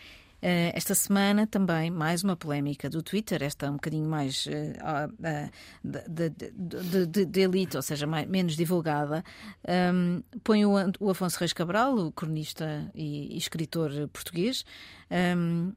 esta 0.75 0.94
semana 0.94 1.47
também 1.47 1.90
mais 1.90 2.23
uma 2.23 2.37
polémica 2.37 2.90
do 2.90 3.02
Twitter, 3.02 3.42
esta 3.42 3.71
um 3.71 3.75
bocadinho 3.75 4.06
mais 4.06 4.44
uh, 4.44 5.50
de, 5.83 6.28
de, 6.28 7.06
de, 7.06 7.25
de, 7.25 7.40
elite, 7.40 7.76
ou 7.76 7.83
seja, 7.83 8.06
mais, 8.06 8.28
menos 8.28 8.54
divulgada, 8.54 9.25
um, 9.66 10.23
põe 10.42 10.66
o, 10.66 10.73
o, 11.00 11.09
Afonso 11.09 11.38
Reis 11.38 11.54
Cabral, 11.54 11.97
o 11.97 12.12
cronista 12.12 12.90
e, 12.94 13.35
e 13.35 13.38
escritor 13.38 13.90
português, 14.12 14.66
um, 15.11 15.73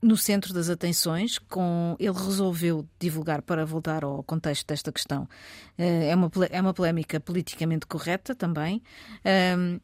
no 0.00 0.16
centro 0.16 0.52
das 0.52 0.68
atenções, 0.68 1.38
com 1.38 1.96
ele 1.98 2.12
resolveu 2.12 2.86
divulgar 2.98 3.42
para 3.42 3.64
voltar 3.64 4.04
ao 4.04 4.22
contexto 4.22 4.66
desta 4.66 4.92
questão. 4.92 5.28
É 5.76 6.14
uma, 6.14 6.30
é 6.50 6.60
uma 6.60 6.74
polémica 6.74 7.18
politicamente 7.18 7.86
correta 7.86 8.34
também. 8.34 8.82
Um, 9.58 9.80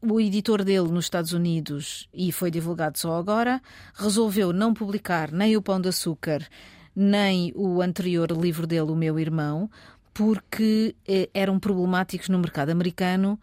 o 0.00 0.20
editor 0.20 0.62
dele 0.62 0.88
nos 0.88 1.06
Estados 1.06 1.32
Unidos, 1.32 2.08
e 2.14 2.30
foi 2.30 2.50
divulgado 2.50 2.98
só 2.98 3.16
agora, 3.16 3.60
resolveu 3.94 4.52
não 4.52 4.72
publicar 4.72 5.32
nem 5.32 5.56
o 5.56 5.62
Pão 5.62 5.80
de 5.80 5.88
Açúcar, 5.88 6.46
nem 6.94 7.52
o 7.56 7.82
anterior 7.82 8.30
livro 8.30 8.66
dele, 8.66 8.92
O 8.92 8.94
Meu 8.94 9.18
Irmão, 9.18 9.68
porque 10.14 10.96
eh, 11.06 11.28
eram 11.32 11.58
problemáticos 11.58 12.28
no 12.28 12.38
mercado 12.38 12.70
americano. 12.70 13.38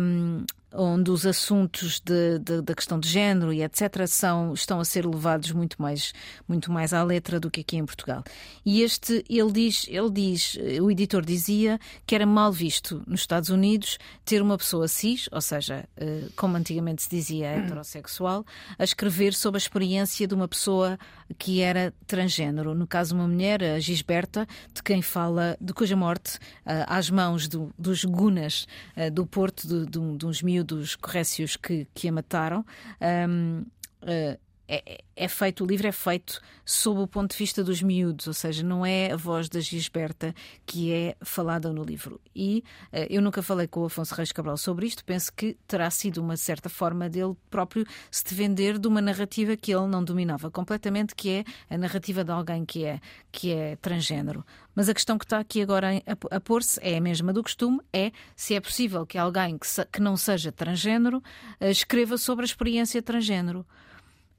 Um, 0.00 0.44
onde 0.76 1.10
os 1.10 1.26
assuntos 1.26 2.00
de, 2.00 2.38
de, 2.38 2.62
da 2.62 2.74
questão 2.74 3.00
de 3.00 3.08
género 3.08 3.52
e 3.52 3.62
etc. 3.62 4.06
São, 4.06 4.52
estão 4.52 4.78
a 4.78 4.84
ser 4.84 5.06
levados 5.06 5.50
muito 5.52 5.80
mais, 5.80 6.12
muito 6.46 6.70
mais 6.70 6.92
à 6.92 7.02
letra 7.02 7.40
do 7.40 7.50
que 7.50 7.60
aqui 7.60 7.76
em 7.76 7.86
Portugal. 7.86 8.22
E 8.64 8.82
este, 8.82 9.24
ele 9.28 9.52
diz, 9.52 9.86
ele 9.88 10.10
diz, 10.10 10.58
o 10.80 10.90
editor 10.90 11.24
dizia 11.24 11.80
que 12.06 12.14
era 12.14 12.26
mal 12.26 12.52
visto 12.52 13.02
nos 13.06 13.20
Estados 13.20 13.48
Unidos 13.48 13.98
ter 14.24 14.42
uma 14.42 14.58
pessoa 14.58 14.88
cis, 14.88 15.28
ou 15.32 15.40
seja, 15.40 15.84
eh, 15.96 16.24
como 16.36 16.56
antigamente 16.56 17.02
se 17.02 17.10
dizia 17.10 17.48
heterossexual, 17.48 18.44
a 18.78 18.84
escrever 18.84 19.34
sobre 19.34 19.56
a 19.56 19.62
experiência 19.62 20.26
de 20.26 20.34
uma 20.34 20.48
pessoa 20.48 20.98
que 21.38 21.60
era 21.60 21.92
transgênero. 22.06 22.74
No 22.74 22.86
caso, 22.86 23.14
uma 23.14 23.26
mulher, 23.26 23.62
a 23.62 23.80
Gisberta, 23.80 24.46
de 24.72 24.82
quem 24.82 25.00
fala, 25.00 25.56
de 25.60 25.72
cuja 25.72 25.96
morte, 25.96 26.38
eh, 26.64 26.84
às 26.88 27.08
mãos 27.10 27.48
do, 27.48 27.72
dos 27.78 28.04
gunas 28.04 28.66
eh, 28.94 29.10
do 29.10 29.26
Porto, 29.26 29.66
de, 29.66 29.86
de, 29.86 30.16
de 30.16 30.26
uns 30.26 30.42
miúdos 30.42 30.65
dos 30.66 30.96
corrécios 30.96 31.56
que, 31.56 31.86
que 31.94 32.08
a 32.08 32.12
mataram. 32.12 32.64
Um, 33.00 33.64
uh, 34.02 34.45
é, 34.68 35.04
é, 35.14 35.28
feito, 35.28 35.62
o 35.64 35.66
livro 35.66 35.86
é 35.86 35.92
feito 35.92 36.40
sob 36.64 37.00
o 37.00 37.06
ponto 37.06 37.30
de 37.30 37.38
vista 37.38 37.62
dos 37.62 37.80
miúdos, 37.82 38.26
ou 38.26 38.34
seja, 38.34 38.62
não 38.64 38.84
é 38.84 39.12
a 39.12 39.16
voz 39.16 39.48
da 39.48 39.60
Gisberta 39.60 40.34
que 40.64 40.92
é 40.92 41.16
falada 41.22 41.72
no 41.72 41.84
livro. 41.84 42.20
E 42.34 42.64
uh, 42.92 43.06
eu 43.08 43.22
nunca 43.22 43.42
falei 43.42 43.66
com 43.68 43.80
o 43.80 43.84
Afonso 43.86 44.14
Reis 44.14 44.32
Cabral 44.32 44.56
sobre 44.56 44.86
isto, 44.86 45.04
penso 45.04 45.32
que 45.32 45.56
terá 45.68 45.88
sido 45.90 46.18
uma 46.18 46.36
certa 46.36 46.68
forma 46.68 47.08
dele 47.08 47.36
próprio 47.48 47.86
se 48.10 48.34
vender 48.34 48.78
de 48.78 48.88
uma 48.88 49.00
narrativa 49.00 49.56
que 49.56 49.72
ele 49.72 49.86
não 49.86 50.02
dominava 50.02 50.50
completamente, 50.50 51.14
que 51.14 51.30
é 51.30 51.44
a 51.70 51.78
narrativa 51.78 52.24
de 52.24 52.32
alguém 52.32 52.64
que 52.64 52.84
é, 52.84 53.00
que 53.30 53.52
é 53.52 53.76
transgênero. 53.76 54.44
Mas 54.74 54.88
a 54.88 54.94
questão 54.94 55.16
que 55.16 55.24
está 55.24 55.38
aqui 55.38 55.62
agora 55.62 55.88
a, 56.30 56.40
pôr-se 56.40 56.78
é 56.82 56.98
a 56.98 57.00
mesma 57.00 57.32
do 57.32 57.42
costume: 57.42 57.80
é 57.92 58.12
se 58.34 58.54
é 58.54 58.60
possível 58.60 59.06
que 59.06 59.16
alguém 59.16 59.56
que, 59.56 59.66
se, 59.66 59.84
que 59.86 60.00
não 60.00 60.16
seja 60.16 60.52
transgênero 60.52 61.18
uh, 61.60 61.64
escreva 61.66 62.18
sobre 62.18 62.44
a 62.44 62.46
experiência 62.46 63.00
transgênero. 63.00 63.64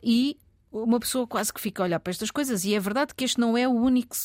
E 0.04 0.38
uma 0.72 1.00
pessoa 1.00 1.26
quase 1.26 1.54
que 1.54 1.62
fica 1.62 1.82
a 1.82 1.86
olhar 1.86 2.00
para 2.00 2.12
estas 2.12 2.32
coisas, 2.32 2.66
e 2.66 2.74
é 2.74 2.80
verdade 2.80 3.14
que 3.16 3.24
este 3.24 3.40
não 3.40 3.58
é 3.58 3.68
o 3.68 3.72
único, 3.72 4.16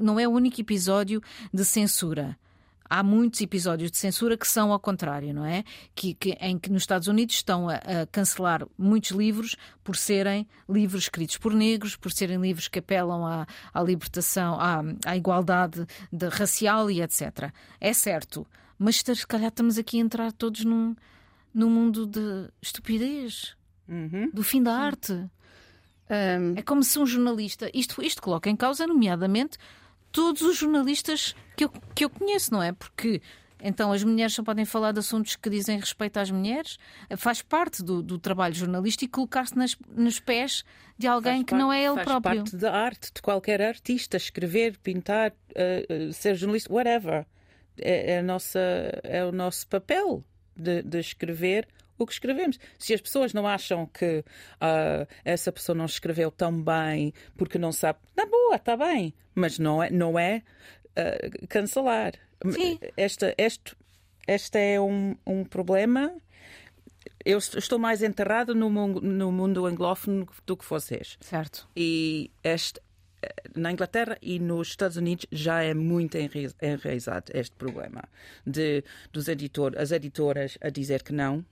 não 0.00 0.18
é 0.18 0.28
o 0.28 0.30
único 0.30 0.60
episódio 0.60 1.22
de 1.52 1.64
censura 1.64 2.38
há 2.88 3.02
muitos 3.02 3.40
episódios 3.40 3.90
de 3.90 3.98
censura 3.98 4.36
que 4.36 4.46
são 4.46 4.72
ao 4.72 4.80
contrário, 4.80 5.34
não 5.34 5.44
é? 5.44 5.64
Que, 5.94 6.14
que 6.14 6.30
em 6.40 6.58
que 6.58 6.70
nos 6.70 6.82
Estados 6.82 7.08
Unidos 7.08 7.34
estão 7.36 7.68
a, 7.68 7.74
a, 7.74 8.06
cancelar 8.10 8.66
muitos 8.76 9.10
livros 9.10 9.56
por 9.84 9.96
serem 9.96 10.46
livros 10.68 11.04
escritos 11.04 11.36
por 11.36 11.52
negros, 11.52 11.96
por 11.96 12.12
serem 12.12 12.40
livros 12.40 12.68
que 12.68 12.78
apelam 12.78 13.24
à, 13.24 13.46
à 13.72 13.82
libertação, 13.82 14.58
à, 14.58 14.82
à 15.04 15.16
igualdade 15.16 15.86
de, 16.12 16.28
racial 16.28 16.90
e 16.90 17.02
etc. 17.02 17.52
É 17.80 17.92
certo, 17.92 18.46
mas 18.78 18.96
se 18.96 19.26
calhar 19.26 19.48
estamos 19.48 19.78
aqui 19.78 19.98
a 19.98 20.00
entrar 20.00 20.32
todos 20.32 20.64
num, 20.64 20.94
num 21.52 21.70
mundo 21.70 22.06
de 22.06 22.48
estupidez, 22.62 23.56
uhum. 23.88 24.30
do 24.32 24.42
fim 24.42 24.62
da 24.62 24.74
arte. 24.74 25.12
Um... 25.12 26.54
É 26.56 26.62
como 26.62 26.82
se 26.82 26.98
um 26.98 27.06
jornalista. 27.06 27.70
Isto, 27.74 28.02
isto 28.02 28.22
coloca 28.22 28.48
em 28.48 28.56
causa, 28.56 28.86
nomeadamente, 28.86 29.58
todos 30.10 30.42
os 30.42 30.56
jornalistas 30.56 31.34
que 31.56 31.64
eu, 31.64 31.72
que 31.94 32.04
eu 32.04 32.10
conheço, 32.10 32.52
não 32.52 32.62
é? 32.62 32.72
Porque 32.72 33.20
então 33.60 33.92
as 33.92 34.04
mulheres 34.04 34.34
só 34.34 34.42
podem 34.42 34.64
falar 34.64 34.92
de 34.92 35.00
assuntos 35.00 35.36
que 35.36 35.50
dizem 35.50 35.78
respeito 35.78 36.18
às 36.18 36.30
mulheres. 36.30 36.78
Faz 37.16 37.42
parte 37.42 37.82
do, 37.82 38.02
do 38.02 38.18
trabalho 38.18 38.54
jornalístico 38.54 39.12
colocar-se 39.12 39.54
nos 39.94 40.20
pés 40.20 40.64
de 40.96 41.06
alguém 41.06 41.34
faz 41.34 41.44
que 41.44 41.50
parte, 41.50 41.60
não 41.60 41.72
é 41.72 41.84
ele 41.84 41.94
faz 41.94 42.04
próprio. 42.04 42.40
Faz 42.40 42.50
parte 42.50 42.56
da 42.56 42.72
arte 42.72 43.12
de 43.14 43.22
qualquer 43.22 43.62
artista, 43.62 44.16
escrever, 44.16 44.78
pintar, 44.78 45.30
uh, 45.30 46.08
uh, 46.08 46.12
ser 46.12 46.34
jornalista, 46.36 46.72
whatever. 46.72 47.26
É, 47.80 48.14
é, 48.14 48.18
a 48.18 48.22
nossa, 48.22 48.60
é 49.04 49.24
o 49.24 49.30
nosso 49.30 49.66
papel 49.68 50.24
de, 50.56 50.82
de 50.82 50.98
escrever 50.98 51.68
o 51.98 52.06
que 52.06 52.12
escrevemos. 52.12 52.58
Se 52.78 52.94
as 52.94 53.00
pessoas 53.00 53.32
não 53.34 53.46
acham 53.46 53.86
que 53.86 54.20
uh, 54.20 55.06
essa 55.24 55.50
pessoa 55.52 55.76
não 55.76 55.86
escreveu 55.86 56.30
tão 56.30 56.62
bem 56.62 57.12
porque 57.36 57.58
não 57.58 57.72
sabe, 57.72 57.98
na 58.16 58.24
boa, 58.26 58.56
está 58.56 58.76
bem, 58.76 59.12
mas 59.34 59.58
não 59.58 59.82
é, 59.82 59.90
não 59.90 60.18
é 60.18 60.42
uh, 60.90 61.46
cancelar. 61.48 62.12
Sim. 62.50 62.78
Esta, 62.96 63.34
este, 63.36 63.76
este 64.26 64.58
é 64.58 64.80
um, 64.80 65.16
um 65.26 65.44
problema. 65.44 66.14
Eu 67.24 67.38
estou 67.38 67.78
mais 67.78 68.02
enterrado 68.02 68.54
no 68.54 68.70
mundo, 68.70 69.00
no 69.00 69.32
mundo 69.32 69.66
anglófono 69.66 70.26
do 70.46 70.56
que 70.56 70.64
vocês. 70.64 71.18
Certo. 71.20 71.68
E 71.76 72.30
este, 72.44 72.80
na 73.54 73.72
Inglaterra 73.72 74.16
e 74.22 74.38
nos 74.38 74.68
Estados 74.68 74.96
Unidos 74.96 75.26
já 75.32 75.62
é 75.62 75.74
muito 75.74 76.16
enraizado 76.16 77.32
este 77.34 77.54
problema 77.56 78.04
de 78.46 78.84
dos 79.12 79.28
editor, 79.28 79.74
as 79.76 79.90
editoras 79.90 80.56
a 80.60 80.70
dizer 80.70 81.02
que 81.02 81.12
não 81.12 81.44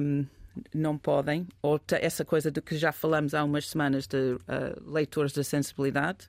um, 0.00 0.26
não 0.74 0.96
podem, 0.96 1.46
ou 1.60 1.80
essa 1.90 2.24
coisa 2.24 2.50
de 2.50 2.60
que 2.60 2.76
já 2.76 2.92
falamos 2.92 3.34
há 3.34 3.44
umas 3.44 3.68
semanas 3.68 4.06
de 4.06 4.16
uh, 4.16 4.90
leitores 4.90 5.32
de 5.32 5.44
sensibilidade. 5.44 6.28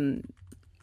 Um, 0.00 0.20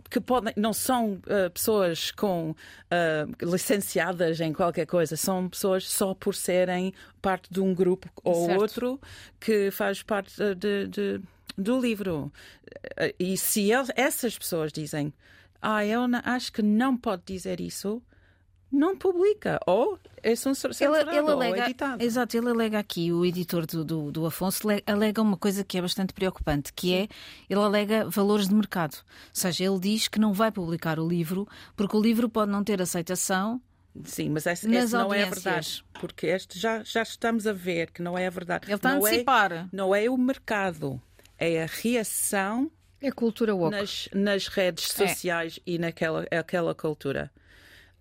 que 0.10 0.22
podem, 0.22 0.54
não 0.56 0.72
são 0.72 1.16
uh, 1.16 1.50
pessoas 1.54 2.12
com 2.12 2.52
uh, 2.52 3.46
licenciadas 3.46 4.40
em 4.40 4.54
qualquer 4.54 4.86
coisa, 4.86 5.18
são 5.18 5.50
pessoas 5.50 5.90
só 5.90 6.14
por 6.14 6.34
serem 6.34 6.94
parte 7.22 7.52
de 7.52 7.60
um 7.60 7.76
grupo 7.76 8.10
ou 8.24 8.46
certo. 8.46 8.62
outro 8.62 9.02
que 9.38 9.70
faz 9.70 10.02
parte 10.02 10.34
de, 10.56 10.88
de, 10.88 11.22
do 11.58 11.78
livro. 11.80 12.32
E 13.20 13.38
se 13.38 13.70
essas 13.98 14.38
pessoas 14.38 14.72
dizem, 14.72 15.14
ah, 15.62 15.86
eu 15.86 16.02
acho 16.24 16.54
que 16.54 16.62
não 16.62 16.96
pode 16.96 17.24
dizer 17.26 17.60
isso, 17.60 18.02
não 18.72 18.98
publica 18.98 19.60
ou 19.66 19.98
é 20.22 20.36
censurado 20.36 20.76
ele, 20.84 21.18
ele 21.18 21.32
alega, 21.32 21.58
ou 21.58 21.64
editado. 21.64 22.04
Exato, 22.04 22.38
ele 22.38 22.50
alega 22.50 22.80
aqui, 22.80 23.12
o 23.12 23.26
editor 23.26 23.66
do, 23.66 23.86
do, 23.86 24.12
do, 24.12 24.26
Afonso 24.26 24.68
alega 24.86 25.22
uma 25.22 25.38
coisa 25.38 25.64
que 25.64 25.78
é 25.78 25.82
bastante 25.82 26.14
preocupante, 26.14 26.74
que 26.74 26.94
é, 26.94 27.08
ele 27.50 27.60
alega 27.62 28.10
valores 28.10 28.48
de 28.48 28.56
mercado. 28.56 28.96
Ou 28.96 29.30
seja, 29.32 29.64
ele 29.64 29.80
diz 29.80 30.08
que 30.08 30.20
não 30.20 30.34
vai 30.34 30.52
publicar 30.52 31.00
o 31.00 31.08
livro 31.08 31.48
porque 31.76 31.96
o 31.96 32.02
livro 32.02 32.28
pode 32.30 32.52
não 32.52 32.64
ter 32.64 32.82
aceitação 32.82 33.62
Sim, 34.04 34.30
mas 34.30 34.46
esse, 34.46 34.70
esse 34.72 34.94
não 34.94 35.12
é 35.12 35.24
a 35.24 35.30
verdade. 35.30 35.84
Porque 36.00 36.28
este 36.28 36.60
já, 36.60 36.84
já 36.84 37.02
estamos 37.02 37.48
a 37.48 37.54
ver 37.54 37.90
que 37.90 38.02
não 38.02 38.16
é 38.16 38.28
a 38.28 38.30
verdade. 38.30 38.68
Ele 38.68 38.76
está 38.76 38.94
não 38.94 39.04
a 39.04 39.08
antecipar. 39.08 39.52
É, 39.52 39.66
não 39.72 39.96
é 39.96 40.08
o 40.08 40.16
mercado, 40.16 41.02
é 41.38 41.64
a 41.64 41.66
reação 41.66 42.72
é 43.02 43.12
cultura 43.12 43.56
woke. 43.56 43.76
Nas, 43.76 44.10
nas 44.14 44.48
redes 44.48 45.00
é. 45.00 45.08
sociais 45.08 45.60
é. 45.60 45.72
e 45.72 45.78
naquela 45.78 46.26
aquela 46.32 46.74
cultura. 46.74 47.32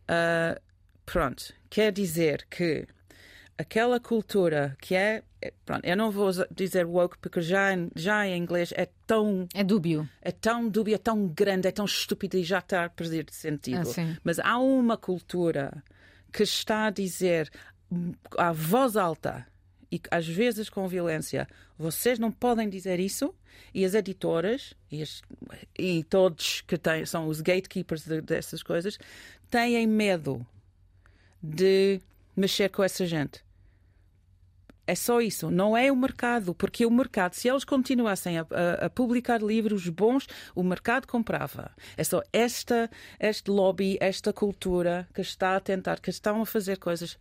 Uh, 0.08 0.60
pronto, 1.04 1.52
quer 1.68 1.92
dizer 1.92 2.46
que 2.48 2.86
aquela 3.58 3.98
cultura 4.00 4.76
que 4.80 4.94
é. 4.94 5.22
Pronto, 5.64 5.84
eu 5.84 5.96
não 5.96 6.10
vou 6.10 6.30
dizer 6.50 6.84
woke 6.86 7.18
porque 7.18 7.40
já, 7.40 7.68
já 7.94 8.26
em 8.26 8.36
inglês 8.36 8.72
é 8.76 8.88
tão. 9.06 9.46
É 9.54 9.62
dúbio. 9.62 10.08
É 10.20 10.32
tão 10.32 10.68
dúbio, 10.68 10.94
é 10.94 10.98
tão 10.98 11.28
grande, 11.28 11.68
é 11.68 11.70
tão 11.70 11.84
estúpido 11.84 12.36
e 12.36 12.42
já 12.42 12.58
está 12.58 12.84
a 12.84 12.90
perder 12.90 13.24
de 13.24 13.34
sentido. 13.34 13.88
Ah, 13.96 14.16
Mas 14.24 14.38
há 14.38 14.58
uma 14.58 14.96
cultura 14.96 15.82
que 16.32 16.42
está 16.42 16.86
a 16.86 16.90
dizer 16.90 17.50
à 18.36 18.52
voz 18.52 18.96
alta 18.96 19.46
e 19.90 20.00
às 20.10 20.26
vezes 20.26 20.68
com 20.68 20.86
violência, 20.88 21.46
vocês 21.78 22.18
não 22.18 22.30
podem 22.30 22.68
dizer 22.68 22.98
isso. 23.00 23.34
E 23.72 23.86
as 23.86 23.94
editoras 23.94 24.74
e, 24.90 25.00
as, 25.00 25.22
e 25.78 26.04
todos 26.04 26.60
que 26.60 26.76
têm, 26.76 27.06
são 27.06 27.26
os 27.26 27.40
gatekeepers 27.40 28.04
de, 28.04 28.20
dessas 28.20 28.62
coisas 28.62 28.98
têm 29.50 29.86
medo 29.86 30.46
de 31.42 32.00
mexer 32.36 32.68
com 32.70 32.82
essa 32.82 33.06
gente. 33.06 33.44
É 34.86 34.94
só 34.94 35.20
isso, 35.20 35.50
não 35.50 35.76
é 35.76 35.90
o 35.90 35.96
mercado, 35.96 36.54
porque 36.54 36.86
o 36.86 36.90
mercado, 36.90 37.34
se 37.34 37.48
eles 37.48 37.64
continuassem 37.64 38.38
a, 38.38 38.46
a, 38.48 38.86
a, 38.86 38.90
publicar 38.90 39.42
livros 39.42 39.88
bons, 39.88 40.28
o 40.54 40.62
mercado 40.62 41.08
comprava. 41.08 41.72
É 41.96 42.04
só 42.04 42.22
esta, 42.32 42.88
este 43.18 43.50
lobby, 43.50 43.98
esta 44.00 44.32
cultura 44.32 45.08
que 45.12 45.20
está 45.20 45.56
a 45.56 45.60
tentar, 45.60 45.98
que 45.98 46.10
estão 46.10 46.40
a 46.40 46.46
fazer 46.46 46.78
coisas 46.78 47.18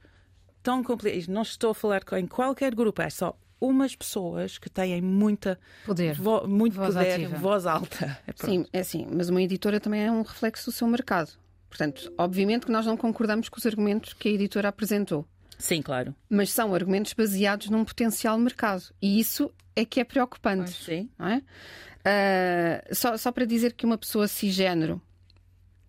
tão 0.62 0.84
complicadas. 0.84 1.27
Não 1.27 1.41
estou 1.41 1.72
a 1.72 1.75
falar 1.75 2.03
em 2.20 2.27
qualquer 2.27 2.75
grupo, 2.75 3.01
é 3.01 3.10
só 3.10 3.36
umas 3.60 3.96
pessoas 3.96 4.60
que 4.60 4.70
têm 4.70 5.01
muita 5.01 5.60
poder, 5.88 6.13
vo, 6.15 6.48
muito 6.48 6.75
voz 6.75 6.94
poder, 6.94 7.13
ativa. 7.13 7.38
voz 7.38 7.65
alta. 7.65 8.20
É 8.27 8.34
Sim, 8.36 8.67
é 8.72 8.79
assim, 8.79 9.08
mas 9.12 9.29
uma 9.29 9.41
editora 9.41 9.79
também 9.79 10.03
é 10.03 10.12
um 10.12 10.22
reflexo 10.22 10.70
do 10.70 10.72
seu 10.72 10.88
mercado. 10.88 11.32
Portanto, 11.75 12.10
obviamente 12.17 12.65
que 12.65 12.72
nós 12.72 12.86
não 12.86 12.96
concordamos 12.96 13.50
com 13.50 13.58
os 13.58 13.65
argumentos 13.65 14.13
que 14.13 14.29
a 14.29 14.32
editora 14.32 14.70
apresentou. 14.70 15.27
Sim, 15.60 15.82
claro. 15.82 16.15
Mas 16.29 16.50
são 16.50 16.74
argumentos 16.74 17.12
baseados 17.12 17.70
num 17.70 17.84
potencial 17.84 18.38
mercado. 18.38 18.94
E 19.01 19.20
isso 19.20 19.51
é 19.75 19.84
que 19.84 20.00
é 20.00 20.05
preocupante. 20.05 20.72
sim. 20.72 21.10
Não 21.20 21.27
é? 21.27 21.38
Uh, 21.38 22.96
só, 22.96 23.17
só 23.17 23.29
para 23.29 23.44
dizer 23.44 23.74
que 23.74 23.86
uma 23.86 23.98
pessoa 23.98 24.25
cisgênero 24.25 25.01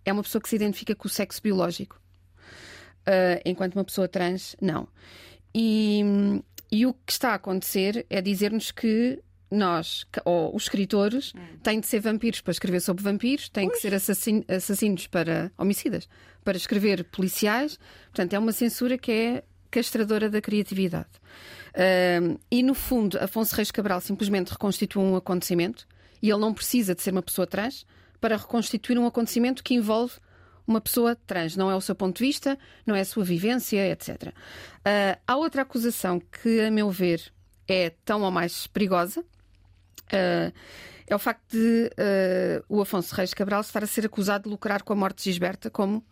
é 0.04 0.12
uma 0.12 0.24
pessoa 0.24 0.42
que 0.42 0.48
se 0.48 0.56
identifica 0.56 0.92
com 0.92 1.06
o 1.06 1.10
sexo 1.10 1.40
biológico, 1.40 2.00
uh, 3.06 3.40
enquanto 3.44 3.76
uma 3.76 3.84
pessoa 3.84 4.08
trans, 4.08 4.56
não. 4.60 4.88
E, 5.54 6.02
e 6.72 6.84
o 6.84 6.94
que 6.94 7.12
está 7.12 7.30
a 7.30 7.34
acontecer 7.34 8.04
é 8.10 8.20
dizer-nos 8.20 8.72
que 8.72 9.22
nós, 9.50 10.06
ou 10.24 10.54
os 10.54 10.64
escritores, 10.64 11.32
hum. 11.34 11.58
têm 11.62 11.80
de 11.80 11.86
ser 11.86 12.00
vampiros 12.00 12.40
para 12.40 12.52
escrever 12.52 12.80
sobre 12.80 13.02
vampiros, 13.02 13.48
têm 13.48 13.68
que 13.68 13.78
ser 13.78 13.94
assassino, 13.94 14.44
assassinos 14.48 15.06
para 15.06 15.52
homicidas, 15.56 16.08
para 16.44 16.56
escrever 16.56 17.04
policiais. 17.04 17.78
Portanto, 18.06 18.34
é 18.34 18.38
uma 18.38 18.52
censura 18.52 18.98
que 18.98 19.12
é 19.12 19.44
castradora 19.70 20.28
da 20.28 20.40
criatividade. 20.40 21.10
Uh, 21.74 22.40
e, 22.50 22.62
no 22.62 22.74
fundo, 22.74 23.18
Afonso 23.20 23.54
Reis 23.54 23.70
Cabral 23.70 24.00
simplesmente 24.00 24.50
reconstitui 24.50 25.02
um 25.02 25.14
acontecimento 25.14 25.86
e 26.22 26.30
ele 26.30 26.40
não 26.40 26.54
precisa 26.54 26.94
de 26.94 27.02
ser 27.02 27.10
uma 27.10 27.22
pessoa 27.22 27.46
trans 27.46 27.86
para 28.20 28.36
reconstituir 28.36 28.98
um 28.98 29.06
acontecimento 29.06 29.62
que 29.62 29.74
envolve 29.74 30.14
uma 30.66 30.80
pessoa 30.80 31.14
trans. 31.14 31.56
Não 31.56 31.70
é 31.70 31.76
o 31.76 31.80
seu 31.80 31.94
ponto 31.94 32.16
de 32.16 32.24
vista, 32.24 32.58
não 32.86 32.96
é 32.96 33.02
a 33.02 33.04
sua 33.04 33.24
vivência, 33.24 33.88
etc. 33.90 34.28
Uh, 34.28 35.20
há 35.26 35.36
outra 35.36 35.62
acusação 35.62 36.20
que, 36.20 36.60
a 36.62 36.70
meu 36.70 36.90
ver, 36.90 37.32
é 37.68 37.90
tão 38.04 38.22
ou 38.22 38.30
mais 38.30 38.66
perigosa. 38.66 39.24
Uh, 40.04 40.52
é 41.08 41.14
o 41.14 41.18
facto 41.18 41.52
de 41.52 41.90
uh, 41.92 42.64
o 42.68 42.80
Afonso 42.80 43.14
Reis 43.14 43.32
Cabral 43.32 43.60
estar 43.60 43.82
a 43.84 43.86
ser 43.86 44.06
acusado 44.06 44.44
de 44.44 44.50
lucrar 44.50 44.82
com 44.82 44.92
a 44.92 44.96
morte 44.96 45.18
de 45.18 45.30
Gisberta, 45.30 45.70
como 45.70 46.04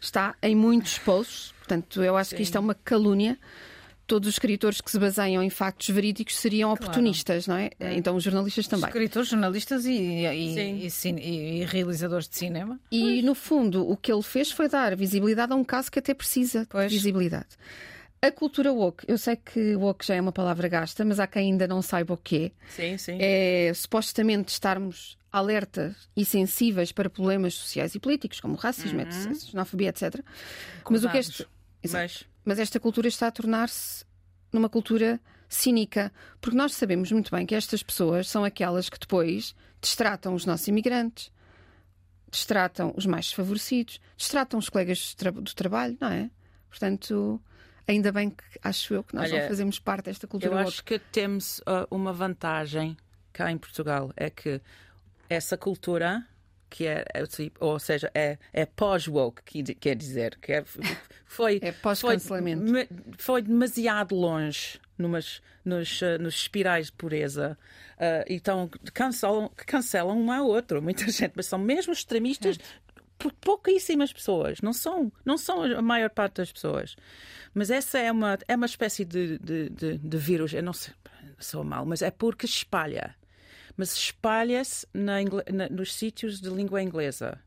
está 0.00 0.34
em 0.42 0.56
muitos 0.56 0.98
posts. 0.98 1.52
Portanto, 1.58 2.02
eu 2.02 2.16
acho 2.16 2.30
Sim. 2.30 2.36
que 2.36 2.42
isto 2.42 2.56
é 2.56 2.60
uma 2.60 2.74
calúnia 2.74 3.38
todos 4.10 4.28
os 4.28 4.34
escritores 4.34 4.80
que 4.80 4.90
se 4.90 4.98
baseiam 4.98 5.40
em 5.40 5.48
factos 5.48 5.88
verídicos 5.88 6.36
seriam 6.36 6.70
claro. 6.70 6.82
oportunistas, 6.82 7.46
não 7.46 7.56
é? 7.56 7.70
é? 7.78 7.94
Então 7.94 8.16
os 8.16 8.24
jornalistas 8.24 8.66
também. 8.66 8.88
Escritores, 8.88 9.28
jornalistas 9.28 9.84
e, 9.84 9.92
e, 9.92 10.88
e, 10.88 11.60
e, 11.60 11.64
realizadores 11.64 12.28
de 12.28 12.36
cinema. 12.36 12.80
E 12.90 13.00
pois. 13.00 13.24
no 13.24 13.36
fundo 13.36 13.88
o 13.88 13.96
que 13.96 14.12
ele 14.12 14.22
fez 14.22 14.50
foi 14.50 14.68
dar 14.68 14.96
visibilidade 14.96 15.52
a 15.52 15.54
um 15.54 15.62
caso 15.62 15.92
que 15.92 16.00
até 16.00 16.12
precisa 16.12 16.66
pois. 16.68 16.90
de 16.90 16.96
visibilidade. 16.96 17.50
A 18.22 18.30
cultura 18.30 18.72
woke, 18.72 19.04
eu 19.08 19.16
sei 19.16 19.36
que 19.36 19.74
woke 19.76 20.04
já 20.04 20.14
é 20.14 20.20
uma 20.20 20.32
palavra 20.32 20.68
gasta, 20.68 21.04
mas 21.04 21.18
há 21.18 21.26
quem 21.26 21.52
ainda 21.52 21.66
não 21.66 21.80
saiba 21.80 22.14
o 22.14 22.16
que 22.18 22.46
é. 22.46 22.52
Sim, 22.68 22.98
sim. 22.98 23.18
É 23.18 23.72
supostamente 23.74 24.52
estarmos 24.52 25.16
alertas 25.32 26.08
e 26.14 26.24
sensíveis 26.24 26.92
para 26.92 27.08
problemas 27.08 27.54
sociais 27.54 27.94
e 27.94 28.00
políticos, 28.00 28.40
como 28.40 28.56
racismo, 28.56 29.00
uhum. 29.00 29.34
xenofobia, 29.34 29.88
etc. 29.88 30.20
Mas 30.90 31.04
o 31.04 31.08
que 31.08 31.18
este. 31.18 31.46
Mas 31.90 32.30
mas 32.44 32.58
esta 32.58 32.80
cultura 32.80 33.08
está 33.08 33.28
a 33.28 33.30
tornar-se 33.30 34.04
numa 34.52 34.68
cultura 34.68 35.20
cínica, 35.48 36.12
porque 36.40 36.56
nós 36.56 36.74
sabemos 36.74 37.12
muito 37.12 37.30
bem 37.30 37.46
que 37.46 37.54
estas 37.54 37.82
pessoas 37.82 38.28
são 38.28 38.44
aquelas 38.44 38.88
que 38.88 38.98
depois 38.98 39.54
destratam 39.80 40.34
os 40.34 40.44
nossos 40.46 40.66
imigrantes, 40.68 41.30
destratam 42.30 42.94
os 42.96 43.06
mais 43.06 43.26
desfavorecidos, 43.26 44.00
destratam 44.16 44.58
os 44.58 44.68
colegas 44.68 45.14
do 45.14 45.54
trabalho, 45.54 45.96
não 46.00 46.08
é? 46.08 46.30
Portanto, 46.68 47.40
ainda 47.90 48.12
bem 48.12 48.30
que 48.30 48.44
acho 48.62 48.94
eu 48.94 49.02
que 49.02 49.14
nós 49.14 49.30
Olha, 49.30 49.42
não 49.42 49.48
fazemos 49.48 49.78
parte 49.78 50.06
desta 50.06 50.26
cultura. 50.26 50.54
Eu 50.54 50.58
acho 50.58 50.84
que 50.84 50.98
temos 50.98 51.58
uh, 51.60 51.86
uma 51.90 52.12
vantagem 52.12 52.96
cá 53.32 53.50
em 53.50 53.58
Portugal, 53.58 54.12
é 54.16 54.30
que 54.30 54.60
essa 55.28 55.56
cultura 55.56 56.26
que 56.68 56.86
é, 56.86 57.04
é 57.12 57.24
ou 57.58 57.78
seja, 57.80 58.10
é, 58.14 58.38
é 58.52 58.64
pós-woke, 58.64 59.42
que 59.42 59.74
quer 59.74 59.96
dizer, 59.96 60.38
que 60.40 60.52
é, 60.52 60.64
foi, 61.26 61.58
é 61.60 61.72
pós-cancelamento. 61.72 62.64
Foi, 62.70 62.88
foi, 63.18 63.42
demasiado 63.42 64.14
longe 64.14 64.80
numas, 64.96 65.42
nos, 65.64 66.00
uh, 66.00 66.18
nos 66.20 66.34
espirais 66.36 66.86
de 66.86 66.92
pureza. 66.92 67.58
Uh, 67.96 68.24
então 68.28 68.70
cancelam, 68.94 69.50
cancelam 69.56 70.16
um 70.16 70.30
ao 70.30 70.46
outro, 70.46 70.80
muita 70.80 71.04
gente, 71.10 71.32
mas 71.34 71.46
são 71.46 71.58
mesmo 71.58 71.92
extremistas. 71.92 72.56
Por 73.20 73.32
pouquíssimas 73.34 74.12
pessoas, 74.12 74.60
não 74.60 74.72
são, 74.72 75.12
não 75.24 75.38
são 75.38 75.62
a 75.62 75.82
maior 75.82 76.10
parte 76.10 76.36
das 76.36 76.50
pessoas. 76.50 76.96
Mas 77.54 77.70
essa 77.70 77.98
é 77.98 78.10
uma, 78.10 78.38
é 78.48 78.56
uma 78.56 78.66
espécie 78.66 79.04
de, 79.04 79.38
de, 79.38 79.68
de, 79.68 79.98
de 79.98 80.16
vírus, 80.16 80.52
eu 80.52 80.62
não 80.62 80.72
sei, 80.72 80.92
sou 81.38 81.62
mal, 81.62 81.86
mas 81.86 82.02
é 82.02 82.10
porque 82.10 82.46
espalha 82.46 83.14
mas 83.80 83.94
espalha-se 83.94 84.86
nos 85.70 85.94
sítios 85.94 86.38
de 86.38 86.50
língua 86.50 86.82
inglesa. 86.82 87.40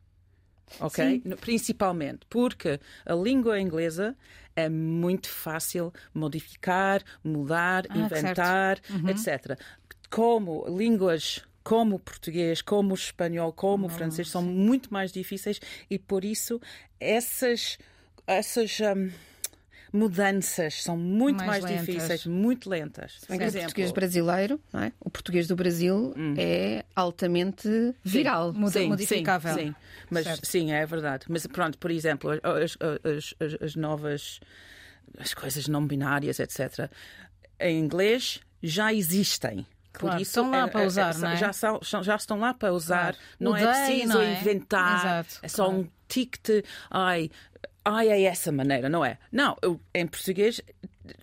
Ok? 0.80 1.22
Sim. 1.24 1.36
Principalmente 1.36 2.26
porque 2.28 2.80
a 3.06 3.14
língua 3.14 3.60
inglesa 3.60 4.18
é 4.56 4.68
muito 4.68 5.30
fácil 5.30 5.94
modificar, 6.12 7.04
mudar, 7.24 7.86
ah, 7.88 7.98
inventar, 7.98 8.80
uhum. 8.90 9.10
etc. 9.10 9.60
Como 10.10 10.66
línguas 10.68 11.44
como 11.64 11.96
o 11.96 12.00
português, 12.00 12.62
como 12.62 12.92
o 12.92 12.96
espanhol, 12.96 13.54
como 13.54 13.84
oh, 13.84 13.88
o 13.88 13.90
francês 13.90 14.30
são 14.30 14.42
muito 14.42 14.94
mais 14.94 15.12
difíceis 15.12 15.60
e 15.90 15.98
por 15.98 16.26
isso 16.26 16.60
essas 17.00 17.78
essas 18.26 18.80
um, 18.80 19.12
mudanças 19.92 20.82
são 20.84 20.98
muito 20.98 21.44
mais, 21.46 21.64
mais 21.64 21.80
difíceis, 21.80 22.26
muito 22.26 22.70
lentas. 22.70 23.20
Por 23.28 23.36
exemplo, 23.36 23.58
o 23.58 23.62
português 23.62 23.92
brasileiro, 23.92 24.60
é? 24.74 24.92
o 25.00 25.10
português 25.10 25.48
do 25.48 25.56
Brasil 25.56 26.14
hum. 26.18 26.34
é 26.38 26.84
altamente 26.96 27.94
viral, 28.04 28.54
sim, 28.54 28.68
sim, 28.70 28.88
modificável. 28.88 29.54
Sim, 29.54 29.68
sim. 29.68 29.76
Mas, 30.10 30.40
sim, 30.44 30.72
é 30.72 30.86
verdade. 30.86 31.26
Mas 31.30 31.46
pronto, 31.46 31.78
por 31.78 31.92
exemplo, 31.92 32.32
as, 32.32 32.78
as, 33.04 33.36
as, 33.40 33.62
as 33.62 33.76
novas 33.76 34.40
as 35.18 35.34
coisas 35.34 35.68
não 35.68 35.86
binárias, 35.86 36.40
etc. 36.40 36.90
Em 37.60 37.80
inglês 37.80 38.42
já 38.62 38.94
existem. 38.94 39.66
Claro, 39.94 40.16
Por 40.16 40.22
isso, 40.22 40.32
estão 40.32 40.50
lá 40.50 40.66
é, 40.66 40.68
para 40.68 40.82
é, 40.82 40.88
usar, 40.88 41.14
é, 41.14 41.18
não 41.20 41.30
é? 41.30 41.38
já, 41.38 41.54
são, 41.54 41.80
já 41.84 42.16
estão 42.16 42.40
lá 42.40 42.54
para 42.54 42.74
usar. 42.74 43.14
Claro. 43.14 43.18
Não 43.40 43.56
é 43.56 43.68
preciso 43.68 44.14
não 44.14 44.22
é? 44.22 44.34
inventar. 44.34 45.00
Exato, 45.00 45.40
é 45.44 45.48
só 45.48 45.66
claro. 45.66 45.80
um 45.82 45.88
ticket. 46.08 46.66
Ai, 46.90 47.30
ai, 47.86 48.10
é 48.10 48.24
essa 48.24 48.52
maneira, 48.52 48.90
não 48.90 49.06
é? 49.06 49.20
Não, 49.32 49.56
eu, 49.62 49.80
em 49.94 50.08
português 50.08 50.60